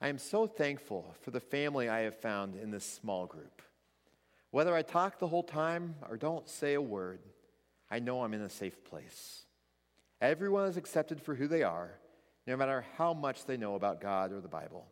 I 0.00 0.08
am 0.08 0.18
so 0.18 0.48
thankful 0.48 1.14
for 1.20 1.30
the 1.30 1.38
family 1.38 1.88
I 1.88 2.00
have 2.00 2.16
found 2.16 2.56
in 2.56 2.72
this 2.72 2.84
small 2.84 3.24
group. 3.24 3.62
Whether 4.50 4.74
I 4.74 4.82
talk 4.82 5.20
the 5.20 5.28
whole 5.28 5.44
time 5.44 5.94
or 6.10 6.16
don't 6.16 6.48
say 6.48 6.74
a 6.74 6.82
word, 6.82 7.20
I 7.88 8.00
know 8.00 8.24
I'm 8.24 8.34
in 8.34 8.42
a 8.42 8.50
safe 8.50 8.82
place. 8.82 9.44
Everyone 10.20 10.66
is 10.66 10.76
accepted 10.76 11.22
for 11.22 11.36
who 11.36 11.46
they 11.46 11.62
are, 11.62 12.00
no 12.48 12.56
matter 12.56 12.84
how 12.98 13.14
much 13.14 13.44
they 13.44 13.56
know 13.56 13.76
about 13.76 14.00
God 14.00 14.32
or 14.32 14.40
the 14.40 14.48
Bible. 14.48 14.86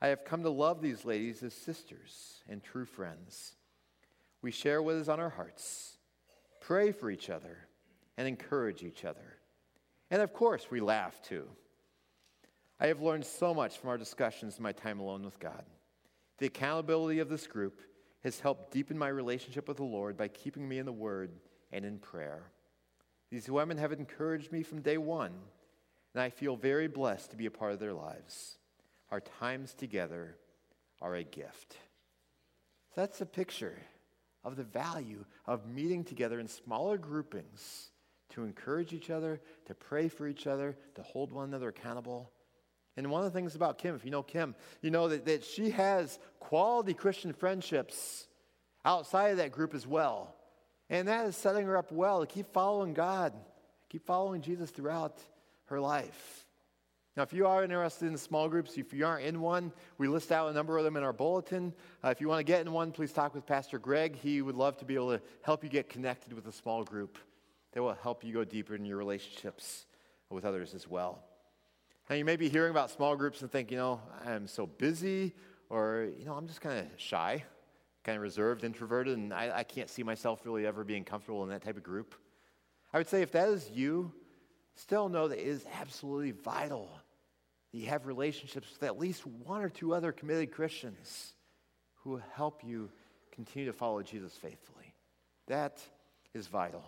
I 0.00 0.06
have 0.06 0.24
come 0.24 0.44
to 0.44 0.50
love 0.50 0.80
these 0.80 1.04
ladies 1.04 1.42
as 1.42 1.52
sisters 1.52 2.40
and 2.48 2.64
true 2.64 2.86
friends. 2.86 3.56
We 4.44 4.50
share 4.50 4.82
what 4.82 4.96
is 4.96 5.08
on 5.08 5.20
our 5.20 5.30
hearts, 5.30 5.96
pray 6.60 6.92
for 6.92 7.10
each 7.10 7.30
other, 7.30 7.56
and 8.18 8.28
encourage 8.28 8.82
each 8.82 9.06
other. 9.06 9.38
And 10.10 10.20
of 10.20 10.34
course, 10.34 10.70
we 10.70 10.80
laugh 10.80 11.22
too. 11.22 11.48
I 12.78 12.88
have 12.88 13.00
learned 13.00 13.24
so 13.24 13.54
much 13.54 13.78
from 13.78 13.88
our 13.88 13.96
discussions 13.96 14.58
in 14.58 14.62
my 14.62 14.72
time 14.72 15.00
alone 15.00 15.22
with 15.22 15.40
God. 15.40 15.64
The 16.36 16.44
accountability 16.44 17.20
of 17.20 17.30
this 17.30 17.46
group 17.46 17.80
has 18.22 18.38
helped 18.38 18.70
deepen 18.70 18.98
my 18.98 19.08
relationship 19.08 19.66
with 19.66 19.78
the 19.78 19.84
Lord 19.84 20.18
by 20.18 20.28
keeping 20.28 20.68
me 20.68 20.78
in 20.78 20.84
the 20.84 20.92
Word 20.92 21.30
and 21.72 21.86
in 21.86 21.98
prayer. 21.98 22.42
These 23.30 23.48
women 23.48 23.78
have 23.78 23.92
encouraged 23.92 24.52
me 24.52 24.62
from 24.62 24.82
day 24.82 24.98
one, 24.98 25.32
and 26.12 26.22
I 26.22 26.28
feel 26.28 26.56
very 26.56 26.86
blessed 26.86 27.30
to 27.30 27.38
be 27.38 27.46
a 27.46 27.50
part 27.50 27.72
of 27.72 27.80
their 27.80 27.94
lives. 27.94 28.58
Our 29.10 29.20
times 29.20 29.72
together 29.72 30.36
are 31.00 31.14
a 31.14 31.24
gift. 31.24 31.78
So 32.94 33.00
that's 33.00 33.22
a 33.22 33.26
picture 33.26 33.78
of 34.44 34.56
the 34.56 34.64
value 34.64 35.24
of 35.46 35.66
meeting 35.66 36.04
together 36.04 36.40
in 36.40 36.48
smaller 36.48 36.98
groupings 36.98 37.90
to 38.30 38.44
encourage 38.44 38.92
each 38.92 39.10
other, 39.10 39.40
to 39.66 39.74
pray 39.74 40.08
for 40.08 40.26
each 40.26 40.46
other, 40.46 40.76
to 40.94 41.02
hold 41.02 41.32
one 41.32 41.48
another 41.48 41.68
accountable. 41.68 42.30
And 42.96 43.10
one 43.10 43.24
of 43.24 43.32
the 43.32 43.36
things 43.36 43.54
about 43.54 43.78
Kim, 43.78 43.94
if 43.94 44.04
you 44.04 44.10
know 44.10 44.22
Kim, 44.22 44.54
you 44.82 44.90
know 44.90 45.08
that, 45.08 45.24
that 45.26 45.44
she 45.44 45.70
has 45.70 46.18
quality 46.40 46.94
Christian 46.94 47.32
friendships 47.32 48.26
outside 48.84 49.28
of 49.28 49.36
that 49.38 49.52
group 49.52 49.74
as 49.74 49.86
well. 49.86 50.34
And 50.90 51.08
that 51.08 51.26
is 51.26 51.36
setting 51.36 51.66
her 51.66 51.76
up 51.76 51.90
well 51.90 52.20
to 52.20 52.26
keep 52.26 52.52
following 52.52 52.92
God, 52.94 53.32
keep 53.88 54.06
following 54.06 54.42
Jesus 54.42 54.70
throughout 54.70 55.18
her 55.66 55.80
life. 55.80 56.43
Now, 57.16 57.22
if 57.22 57.32
you 57.32 57.46
are 57.46 57.62
interested 57.62 58.08
in 58.08 58.18
small 58.18 58.48
groups, 58.48 58.76
if 58.76 58.92
you 58.92 59.06
aren't 59.06 59.24
in 59.24 59.40
one, 59.40 59.72
we 59.98 60.08
list 60.08 60.32
out 60.32 60.50
a 60.50 60.52
number 60.52 60.76
of 60.78 60.82
them 60.82 60.96
in 60.96 61.04
our 61.04 61.12
bulletin. 61.12 61.72
Uh, 62.02 62.08
if 62.08 62.20
you 62.20 62.26
want 62.26 62.40
to 62.40 62.44
get 62.44 62.60
in 62.60 62.72
one, 62.72 62.90
please 62.90 63.12
talk 63.12 63.36
with 63.36 63.46
Pastor 63.46 63.78
Greg. 63.78 64.16
He 64.16 64.42
would 64.42 64.56
love 64.56 64.76
to 64.78 64.84
be 64.84 64.96
able 64.96 65.16
to 65.16 65.22
help 65.42 65.62
you 65.62 65.70
get 65.70 65.88
connected 65.88 66.32
with 66.32 66.48
a 66.48 66.52
small 66.52 66.82
group 66.82 67.16
that 67.72 67.80
will 67.80 67.94
help 67.94 68.24
you 68.24 68.32
go 68.32 68.42
deeper 68.42 68.74
in 68.74 68.84
your 68.84 68.96
relationships 68.96 69.86
with 70.28 70.44
others 70.44 70.74
as 70.74 70.88
well. 70.88 71.22
Now, 72.10 72.16
you 72.16 72.24
may 72.24 72.34
be 72.34 72.48
hearing 72.48 72.72
about 72.72 72.90
small 72.90 73.14
groups 73.14 73.42
and 73.42 73.50
think, 73.50 73.70
you 73.70 73.76
know, 73.76 74.00
I'm 74.26 74.48
so 74.48 74.66
busy, 74.66 75.34
or, 75.70 76.08
you 76.18 76.24
know, 76.24 76.34
I'm 76.34 76.48
just 76.48 76.60
kind 76.60 76.80
of 76.80 76.86
shy, 76.96 77.44
kind 78.02 78.16
of 78.16 78.22
reserved, 78.22 78.64
introverted, 78.64 79.16
and 79.16 79.32
I, 79.32 79.58
I 79.58 79.62
can't 79.62 79.88
see 79.88 80.02
myself 80.02 80.44
really 80.44 80.66
ever 80.66 80.82
being 80.82 81.04
comfortable 81.04 81.44
in 81.44 81.48
that 81.50 81.62
type 81.62 81.76
of 81.76 81.84
group. 81.84 82.16
I 82.92 82.98
would 82.98 83.08
say 83.08 83.22
if 83.22 83.30
that 83.32 83.48
is 83.48 83.70
you, 83.72 84.12
still 84.74 85.08
know 85.08 85.28
that 85.28 85.38
it 85.38 85.46
is 85.46 85.64
absolutely 85.80 86.32
vital 86.32 86.90
you 87.74 87.88
have 87.88 88.06
relationships 88.06 88.68
with 88.70 88.84
at 88.84 88.98
least 88.98 89.26
one 89.26 89.60
or 89.60 89.68
two 89.68 89.94
other 89.94 90.12
committed 90.12 90.52
Christians 90.52 91.34
who 91.96 92.10
will 92.10 92.22
help 92.34 92.62
you 92.62 92.88
continue 93.32 93.66
to 93.66 93.72
follow 93.72 94.00
Jesus 94.00 94.32
faithfully. 94.34 94.94
That 95.48 95.82
is 96.34 96.46
vital. 96.46 96.84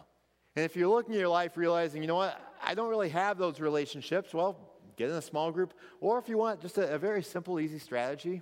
And 0.55 0.65
if 0.65 0.77
you're 0.77 0.89
looking 0.89 1.15
at 1.15 1.19
your 1.19 1.29
life 1.29 1.57
realizing, 1.57 2.03
you 2.03 2.09
know 2.09 2.15
what, 2.15 2.41
I 2.63 2.75
don't 2.75 2.89
really 2.89 3.09
have 3.09 3.37
those 3.37 3.59
relationships, 3.59 4.33
well, 4.33 4.57
get 4.97 5.11
in 5.11 5.17
a 5.17 5.23
small 5.23 5.51
group. 5.51 5.75
Or 6.01 6.19
if 6.19 6.29
you 6.29 6.39
want 6.39 6.61
just 6.61 6.79
a, 6.79 6.95
a 6.95 6.99
very 6.99 7.23
simple, 7.23 7.59
easy 7.59 7.81
strategy, 7.81 8.41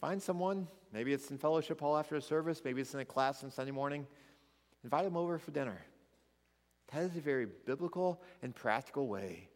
find 0.00 0.20
someone. 0.22 0.66
Maybe 0.94 1.12
it's 1.12 1.30
in 1.30 1.36
fellowship 1.36 1.78
hall 1.78 1.98
after 1.98 2.16
a 2.16 2.22
service, 2.22 2.62
maybe 2.64 2.80
it's 2.80 2.94
in 2.94 3.00
a 3.00 3.04
class 3.04 3.44
on 3.44 3.50
Sunday 3.50 3.70
morning. 3.70 4.06
Invite 4.82 5.04
them 5.04 5.16
over 5.18 5.38
for 5.38 5.50
dinner. 5.50 5.78
That 6.92 7.02
is 7.02 7.14
a 7.16 7.20
very 7.20 7.46
biblical 7.66 8.22
and 8.42 8.54
practical 8.54 9.06
way 9.06 9.49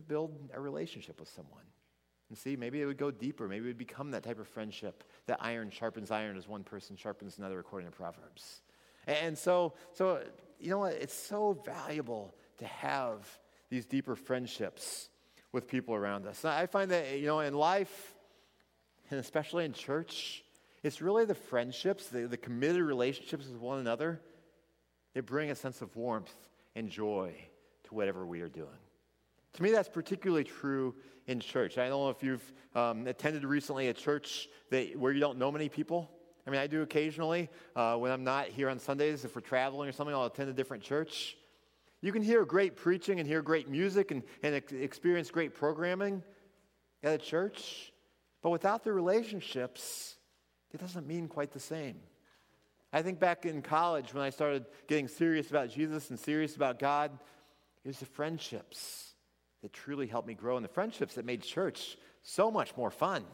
to 0.00 0.06
build 0.06 0.50
a 0.54 0.60
relationship 0.60 1.20
with 1.20 1.28
someone. 1.28 1.64
And 2.28 2.38
see, 2.38 2.56
maybe 2.56 2.80
it 2.80 2.86
would 2.86 2.98
go 2.98 3.10
deeper. 3.10 3.48
Maybe 3.48 3.64
it 3.64 3.70
would 3.70 3.78
become 3.78 4.12
that 4.12 4.22
type 4.22 4.38
of 4.38 4.48
friendship 4.48 5.04
that 5.26 5.38
iron 5.40 5.70
sharpens 5.70 6.10
iron 6.10 6.36
as 6.36 6.46
one 6.46 6.62
person 6.62 6.96
sharpens 6.96 7.38
another, 7.38 7.58
according 7.58 7.90
to 7.90 7.96
Proverbs. 7.96 8.62
And 9.06 9.36
so, 9.36 9.74
so 9.92 10.22
you 10.60 10.70
know 10.70 10.78
what? 10.78 10.94
It's 10.94 11.14
so 11.14 11.60
valuable 11.64 12.34
to 12.58 12.66
have 12.66 13.26
these 13.68 13.84
deeper 13.84 14.14
friendships 14.14 15.08
with 15.52 15.66
people 15.66 15.94
around 15.94 16.26
us. 16.26 16.44
I 16.44 16.66
find 16.66 16.90
that, 16.92 17.18
you 17.18 17.26
know, 17.26 17.40
in 17.40 17.54
life, 17.54 18.14
and 19.10 19.18
especially 19.18 19.64
in 19.64 19.72
church, 19.72 20.44
it's 20.84 21.02
really 21.02 21.24
the 21.24 21.34
friendships, 21.34 22.06
the, 22.06 22.28
the 22.28 22.36
committed 22.36 22.82
relationships 22.82 23.48
with 23.48 23.60
one 23.60 23.80
another 23.80 24.20
that 25.14 25.26
bring 25.26 25.50
a 25.50 25.56
sense 25.56 25.82
of 25.82 25.96
warmth 25.96 26.32
and 26.76 26.88
joy 26.88 27.34
to 27.84 27.94
whatever 27.94 28.24
we 28.24 28.40
are 28.40 28.48
doing. 28.48 28.68
To 29.54 29.62
me, 29.62 29.72
that's 29.72 29.88
particularly 29.88 30.44
true 30.44 30.94
in 31.26 31.40
church. 31.40 31.78
I 31.78 31.88
don't 31.88 32.00
know 32.00 32.10
if 32.10 32.22
you've 32.22 32.52
um, 32.74 33.06
attended 33.06 33.44
recently 33.44 33.88
a 33.88 33.94
church 33.94 34.48
that, 34.70 34.96
where 34.96 35.12
you 35.12 35.20
don't 35.20 35.38
know 35.38 35.50
many 35.50 35.68
people. 35.68 36.10
I 36.46 36.50
mean, 36.50 36.60
I 36.60 36.66
do 36.66 36.82
occasionally. 36.82 37.48
Uh, 37.76 37.96
when 37.96 38.12
I'm 38.12 38.24
not 38.24 38.46
here 38.46 38.68
on 38.68 38.78
Sundays, 38.78 39.24
if 39.24 39.34
we're 39.34 39.42
traveling 39.42 39.88
or 39.88 39.92
something, 39.92 40.14
I'll 40.14 40.26
attend 40.26 40.50
a 40.50 40.52
different 40.52 40.82
church. 40.82 41.36
You 42.00 42.12
can 42.12 42.22
hear 42.22 42.44
great 42.44 42.76
preaching 42.76 43.20
and 43.20 43.28
hear 43.28 43.42
great 43.42 43.68
music 43.68 44.10
and, 44.10 44.22
and 44.42 44.54
experience 44.54 45.30
great 45.30 45.54
programming 45.54 46.22
at 47.02 47.14
a 47.14 47.18
church, 47.18 47.92
but 48.42 48.50
without 48.50 48.84
the 48.84 48.92
relationships, 48.92 50.16
it 50.72 50.80
doesn't 50.80 51.06
mean 51.06 51.28
quite 51.28 51.52
the 51.52 51.60
same. 51.60 51.96
I 52.92 53.02
think 53.02 53.20
back 53.20 53.46
in 53.46 53.62
college 53.62 54.14
when 54.14 54.22
I 54.22 54.30
started 54.30 54.66
getting 54.88 55.08
serious 55.08 55.50
about 55.50 55.70
Jesus 55.70 56.10
and 56.10 56.18
serious 56.18 56.56
about 56.56 56.78
God, 56.78 57.12
it 57.84 57.88
was 57.88 57.98
the 57.98 58.06
friendships 58.06 59.09
that 59.62 59.72
truly 59.72 60.06
helped 60.06 60.26
me 60.26 60.34
grow 60.34 60.56
and 60.56 60.64
the 60.64 60.68
friendships 60.68 61.14
that 61.14 61.24
made 61.24 61.42
church 61.42 61.96
so 62.22 62.50
much 62.50 62.76
more 62.76 62.90
fun. 62.90 63.24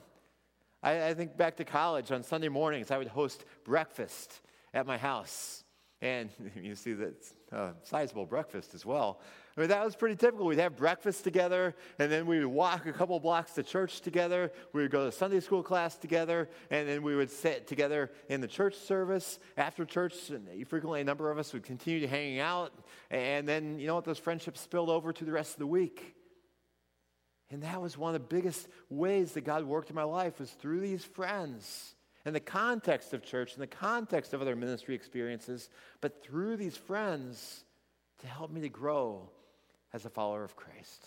I, 0.83 1.09
I 1.09 1.15
think 1.15 1.37
back 1.37 1.57
to 1.57 1.65
college 1.65 2.13
on 2.13 2.23
Sunday 2.23 2.49
mornings, 2.49 2.91
I 2.91 2.99
would 2.99 3.09
host 3.09 3.45
breakfast 3.65 4.41
at 4.75 4.87
my 4.87 4.99
house. 4.99 5.65
And 6.01 6.31
you 6.61 6.75
see 6.75 6.93
that 6.95 7.33
uh, 7.53 7.71
sizable 7.83 8.27
breakfast 8.27 8.75
as 8.75 8.85
well. 8.85 9.21
I 9.57 9.61
mean, 9.61 9.71
that 9.71 9.83
was 9.83 9.97
pretty 9.97 10.17
typical. 10.17 10.45
We'd 10.45 10.59
have 10.59 10.77
breakfast 10.77 11.25
together, 11.25 11.75
and 11.99 12.13
then 12.13 12.27
we 12.27 12.41
would 12.41 12.47
walk 12.47 12.85
a 12.85 12.93
couple 12.93 13.19
blocks 13.21 13.53
to 13.53 13.63
church 13.63 14.03
together. 14.03 14.53
We 14.75 14.83
would 14.83 14.91
go 14.91 15.07
to 15.07 15.13
Sunday 15.13 15.41
school 15.41 15.63
class 15.63 15.97
together, 15.97 16.51
and 16.71 16.87
then 16.87 17.03
we 17.03 17.17
would 17.17 17.31
sit 17.31 17.67
together 17.67 18.11
in 18.29 18.43
the 18.43 18.49
church 18.49 18.75
service. 18.75 19.39
After 19.57 19.87
church, 19.87 20.29
And 20.29 20.47
frequently 20.69 21.01
a 21.01 21.05
number 21.05 21.31
of 21.31 21.39
us 21.39 21.55
would 21.55 21.63
continue 21.63 22.01
to 22.01 22.07
hang 22.07 22.39
out. 22.39 22.75
And 23.11 23.49
then, 23.49 23.79
you 23.79 23.87
know 23.87 23.95
what, 23.95 24.05
those 24.05 24.19
friendships 24.19 24.61
spilled 24.61 24.91
over 24.91 25.11
to 25.15 25.25
the 25.25 25.33
rest 25.33 25.55
of 25.55 25.59
the 25.59 25.67
week. 25.67 26.15
And 27.51 27.63
that 27.63 27.81
was 27.81 27.97
one 27.97 28.15
of 28.15 28.21
the 28.21 28.35
biggest 28.35 28.69
ways 28.91 29.33
that 29.33 29.45
God 29.45 29.65
worked 29.65 29.89
in 29.89 29.97
my 29.97 30.03
life 30.03 30.39
was 30.39 30.51
through 30.51 30.81
these 30.81 31.05
friends 31.05 31.95
in 32.27 32.35
the 32.35 32.41
context 32.41 33.15
of 33.15 33.23
church, 33.23 33.55
in 33.55 33.61
the 33.61 33.67
context 33.67 34.35
of 34.35 34.43
other 34.43 34.57
ministry 34.57 34.95
experiences, 34.95 35.71
but 36.03 36.23
through 36.23 36.57
these 36.59 36.77
friends 36.77 37.65
to 38.19 38.27
help 38.27 38.51
me 38.51 38.61
to 38.61 38.69
grow 38.69 39.31
as 39.97 40.05
a 40.05 40.11
follower 40.11 40.45
of 40.45 40.55
Christ. 40.55 41.07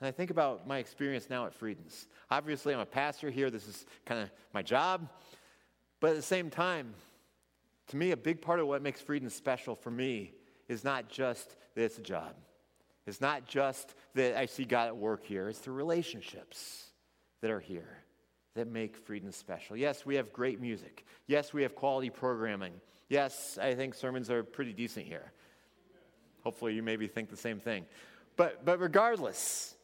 And 0.00 0.08
I 0.08 0.10
think 0.10 0.30
about 0.30 0.66
my 0.66 0.78
experience 0.78 1.28
now 1.30 1.46
at 1.46 1.54
Friedens. 1.54 2.08
Obviously, 2.30 2.74
I'm 2.74 2.80
a 2.80 2.86
pastor 2.86 3.30
here. 3.30 3.50
This 3.50 3.68
is 3.68 3.86
kind 4.04 4.22
of 4.22 4.30
my 4.52 4.62
job. 4.62 5.08
But 6.00 6.10
at 6.10 6.16
the 6.16 6.22
same 6.22 6.50
time, 6.50 6.94
to 7.88 7.96
me, 7.96 8.10
a 8.10 8.16
big 8.16 8.40
part 8.40 8.60
of 8.60 8.66
what 8.66 8.82
makes 8.82 9.00
Friedens 9.00 9.34
special 9.34 9.74
for 9.74 9.90
me 9.90 10.32
is 10.68 10.84
not 10.84 11.08
just 11.08 11.54
that 11.74 11.82
it's 11.82 11.98
a 11.98 12.02
job. 12.02 12.34
It's 13.06 13.20
not 13.20 13.46
just 13.46 13.94
that 14.14 14.36
I 14.36 14.46
see 14.46 14.64
God 14.64 14.88
at 14.88 14.96
work 14.96 15.24
here, 15.24 15.48
it's 15.48 15.60
the 15.60 15.70
relationships 15.70 16.86
that 17.42 17.50
are 17.50 17.60
here 17.60 18.02
that 18.54 18.66
make 18.66 18.96
Frieden 18.96 19.30
special. 19.30 19.76
Yes, 19.76 20.06
we 20.06 20.16
have 20.16 20.32
great 20.32 20.60
music. 20.60 21.04
Yes, 21.26 21.52
we 21.52 21.62
have 21.62 21.74
quality 21.74 22.08
programming. 22.08 22.72
Yes, 23.10 23.58
I 23.60 23.74
think 23.74 23.94
sermons 23.94 24.30
are 24.30 24.42
pretty 24.42 24.72
decent 24.72 25.06
here. 25.06 25.32
Hopefully, 26.46 26.74
you 26.74 26.82
maybe 26.84 27.08
think 27.08 27.28
the 27.28 27.36
same 27.36 27.58
thing. 27.58 27.84
But, 28.36 28.64
but 28.64 28.78
regardless, 28.78 29.74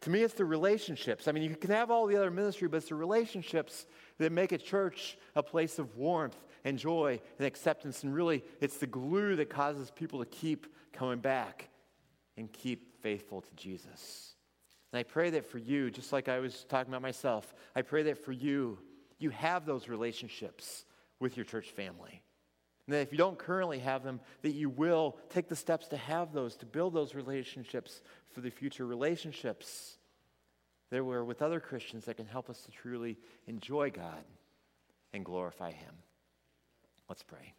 to 0.00 0.10
me, 0.10 0.24
it's 0.24 0.34
the 0.34 0.44
relationships. 0.44 1.28
I 1.28 1.32
mean, 1.32 1.44
you 1.44 1.54
can 1.54 1.70
have 1.70 1.88
all 1.88 2.08
the 2.08 2.16
other 2.16 2.32
ministry, 2.32 2.66
but 2.66 2.78
it's 2.78 2.88
the 2.88 2.96
relationships 2.96 3.86
that 4.18 4.32
make 4.32 4.50
a 4.50 4.58
church 4.58 5.16
a 5.36 5.42
place 5.44 5.78
of 5.78 5.96
warmth 5.96 6.36
and 6.64 6.76
joy 6.76 7.20
and 7.38 7.46
acceptance. 7.46 8.02
And 8.02 8.12
really, 8.12 8.42
it's 8.60 8.78
the 8.78 8.88
glue 8.88 9.36
that 9.36 9.50
causes 9.50 9.92
people 9.92 10.18
to 10.18 10.26
keep 10.26 10.66
coming 10.92 11.20
back 11.20 11.68
and 12.36 12.52
keep 12.52 13.00
faithful 13.00 13.42
to 13.42 13.54
Jesus. 13.54 14.34
And 14.92 14.98
I 14.98 15.04
pray 15.04 15.30
that 15.30 15.46
for 15.46 15.58
you, 15.58 15.92
just 15.92 16.12
like 16.12 16.28
I 16.28 16.40
was 16.40 16.64
talking 16.68 16.92
about 16.92 17.02
myself, 17.02 17.54
I 17.76 17.82
pray 17.82 18.02
that 18.02 18.18
for 18.18 18.32
you, 18.32 18.80
you 19.20 19.30
have 19.30 19.64
those 19.64 19.88
relationships 19.88 20.86
with 21.20 21.36
your 21.36 21.46
church 21.46 21.70
family. 21.70 22.20
And 22.90 22.96
that 22.96 23.02
if 23.02 23.12
you 23.12 23.18
don't 23.18 23.38
currently 23.38 23.78
have 23.78 24.02
them, 24.02 24.18
that 24.42 24.50
you 24.50 24.68
will 24.68 25.16
take 25.28 25.46
the 25.46 25.54
steps 25.54 25.86
to 25.86 25.96
have 25.96 26.32
those, 26.32 26.56
to 26.56 26.66
build 26.66 26.92
those 26.92 27.14
relationships 27.14 28.02
for 28.30 28.40
the 28.40 28.50
future 28.50 28.84
relationships 28.84 29.96
that 30.90 31.04
were 31.04 31.24
with 31.24 31.40
other 31.40 31.60
Christians 31.60 32.06
that 32.06 32.16
can 32.16 32.26
help 32.26 32.50
us 32.50 32.62
to 32.62 32.72
truly 32.72 33.16
enjoy 33.46 33.90
God 33.90 34.24
and 35.12 35.24
glorify 35.24 35.70
Him. 35.70 35.94
Let's 37.08 37.22
pray. 37.22 37.54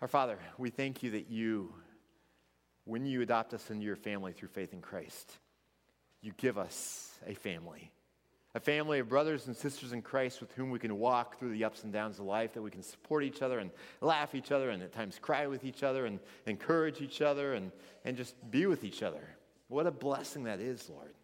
Our 0.00 0.08
Father, 0.08 0.38
we 0.56 0.70
thank 0.70 1.02
you 1.02 1.10
that 1.10 1.28
you, 1.28 1.74
when 2.86 3.04
you 3.04 3.20
adopt 3.20 3.52
us 3.52 3.70
into 3.70 3.84
your 3.84 3.96
family 3.96 4.32
through 4.32 4.48
faith 4.48 4.72
in 4.72 4.80
Christ, 4.80 5.30
you 6.22 6.32
give 6.38 6.56
us 6.56 7.18
a 7.26 7.34
family 7.34 7.92
a 8.54 8.60
family 8.60 8.98
of 8.98 9.08
brothers 9.08 9.46
and 9.46 9.56
sisters 9.56 9.92
in 9.92 10.02
Christ 10.02 10.40
with 10.40 10.52
whom 10.52 10.70
we 10.70 10.78
can 10.78 10.98
walk 10.98 11.38
through 11.38 11.52
the 11.52 11.64
ups 11.64 11.84
and 11.84 11.92
downs 11.92 12.18
of 12.18 12.24
life, 12.24 12.54
that 12.54 12.62
we 12.62 12.70
can 12.70 12.82
support 12.82 13.22
each 13.22 13.42
other 13.42 13.60
and 13.60 13.70
laugh 14.00 14.34
each 14.34 14.50
other 14.50 14.70
and 14.70 14.82
at 14.82 14.92
times 14.92 15.18
cry 15.20 15.46
with 15.46 15.64
each 15.64 15.82
other 15.82 16.06
and 16.06 16.18
encourage 16.46 17.00
each 17.00 17.22
other 17.22 17.54
and, 17.54 17.70
and 18.04 18.16
just 18.16 18.34
be 18.50 18.66
with 18.66 18.82
each 18.82 19.02
other. 19.02 19.22
What 19.68 19.86
a 19.86 19.92
blessing 19.92 20.44
that 20.44 20.60
is, 20.60 20.88
Lord. 20.88 21.14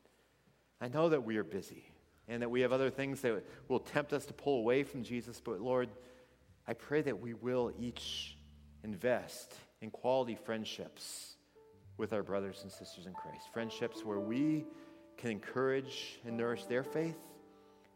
I 0.81 0.89
know 0.89 1.09
that 1.09 1.25
we 1.25 1.37
are 1.37 1.45
busy 1.45 1.91
and 2.29 2.43
that 2.43 2.51
we 2.51 2.61
have 2.61 2.73
other 2.73 2.91
things 2.91 3.21
that 3.23 3.45
will 3.69 3.81
tempt 3.81 4.12
us 4.12 4.27
to 4.27 4.33
pull 4.33 4.59
away 4.59 4.85
from 4.85 5.03
Jesus, 5.03 5.41
but 5.45 5.61
Lord, 5.61 5.89
I 6.69 6.75
pray 6.75 7.03
that 7.03 7.21
we 7.21 7.35
will 7.35 7.73
each 7.79 8.37
invest 8.85 9.55
in 9.81 9.91
quality 9.91 10.37
friendships 10.37 11.37
with 11.97 12.12
our 12.12 12.23
brothers 12.23 12.61
and 12.62 12.71
sisters 12.71 13.07
in 13.07 13.15
Christ. 13.15 13.49
Friendships 13.53 14.05
where 14.05 14.21
we 14.21 14.65
can 15.17 15.31
encourage 15.31 16.21
and 16.27 16.37
nourish 16.37 16.65
their 16.65 16.85
faith, 16.85 17.19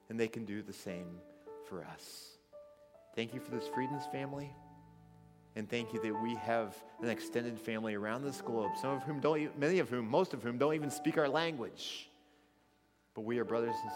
and 0.09 0.19
they 0.19 0.29
can 0.29 0.45
do 0.45 0.63
the 0.63 0.73
same 0.73 1.07
for 1.69 1.85
us. 1.85 2.31
Thank 3.15 3.35
you 3.35 3.41
for 3.41 3.51
this 3.51 3.69
Frieden's 3.69 4.07
family. 4.07 4.51
And 5.57 5.69
thank 5.69 5.93
you 5.93 6.01
that 6.01 6.23
we 6.23 6.37
have 6.37 6.77
an 7.03 7.09
extended 7.09 7.59
family 7.59 7.95
around 7.95 8.23
this 8.23 8.41
globe, 8.41 8.71
some 8.81 8.91
of 8.91 9.03
whom 9.03 9.21
don't, 9.21 9.59
many 9.59 9.81
of 9.81 9.91
whom, 9.91 10.09
most 10.09 10.33
of 10.33 10.43
whom 10.43 10.59
don't 10.59 10.75
even 10.75 10.91
speak 10.91 11.19
our 11.19 11.29
language. 11.29 12.09
But 13.15 13.23
we 13.23 13.39
are 13.39 13.45
brothers 13.45 13.75
and 13.85 13.93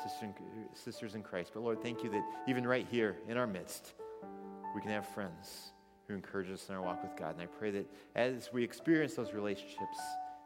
sisters 0.75 1.15
in 1.15 1.23
Christ. 1.23 1.53
But 1.55 1.63
Lord, 1.63 1.81
thank 1.81 2.03
you 2.03 2.11
that 2.11 2.25
even 2.49 2.67
right 2.67 2.87
here 2.91 3.17
in 3.29 3.37
our 3.37 3.47
midst, 3.47 3.93
we 4.75 4.81
can 4.81 4.91
have 4.91 5.07
friends 5.07 5.71
who 6.09 6.15
encourage 6.15 6.51
us 6.51 6.69
in 6.69 6.75
our 6.75 6.83
walk 6.83 7.03
with 7.03 7.17
God. 7.17 7.35
And 7.35 7.43
I 7.43 7.47
pray 7.47 7.71
that 7.71 7.89
as 8.17 8.51
we 8.53 8.65
experience 8.65 9.15
those 9.15 9.33
relationships, 9.33 9.99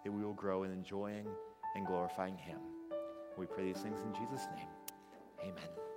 that 0.05 0.13
we 0.13 0.23
will 0.23 0.35
grow 0.35 0.65
in 0.65 0.71
enjoying 0.71 1.27
and 1.75 1.87
glorifying 1.87 2.37
Him. 2.37 2.59
We 3.37 3.47
pray 3.47 3.65
these 3.65 3.83
things 3.83 4.01
in 4.01 4.13
Jesus' 4.15 4.47
name. 4.57 4.69
Amen. 5.43 5.88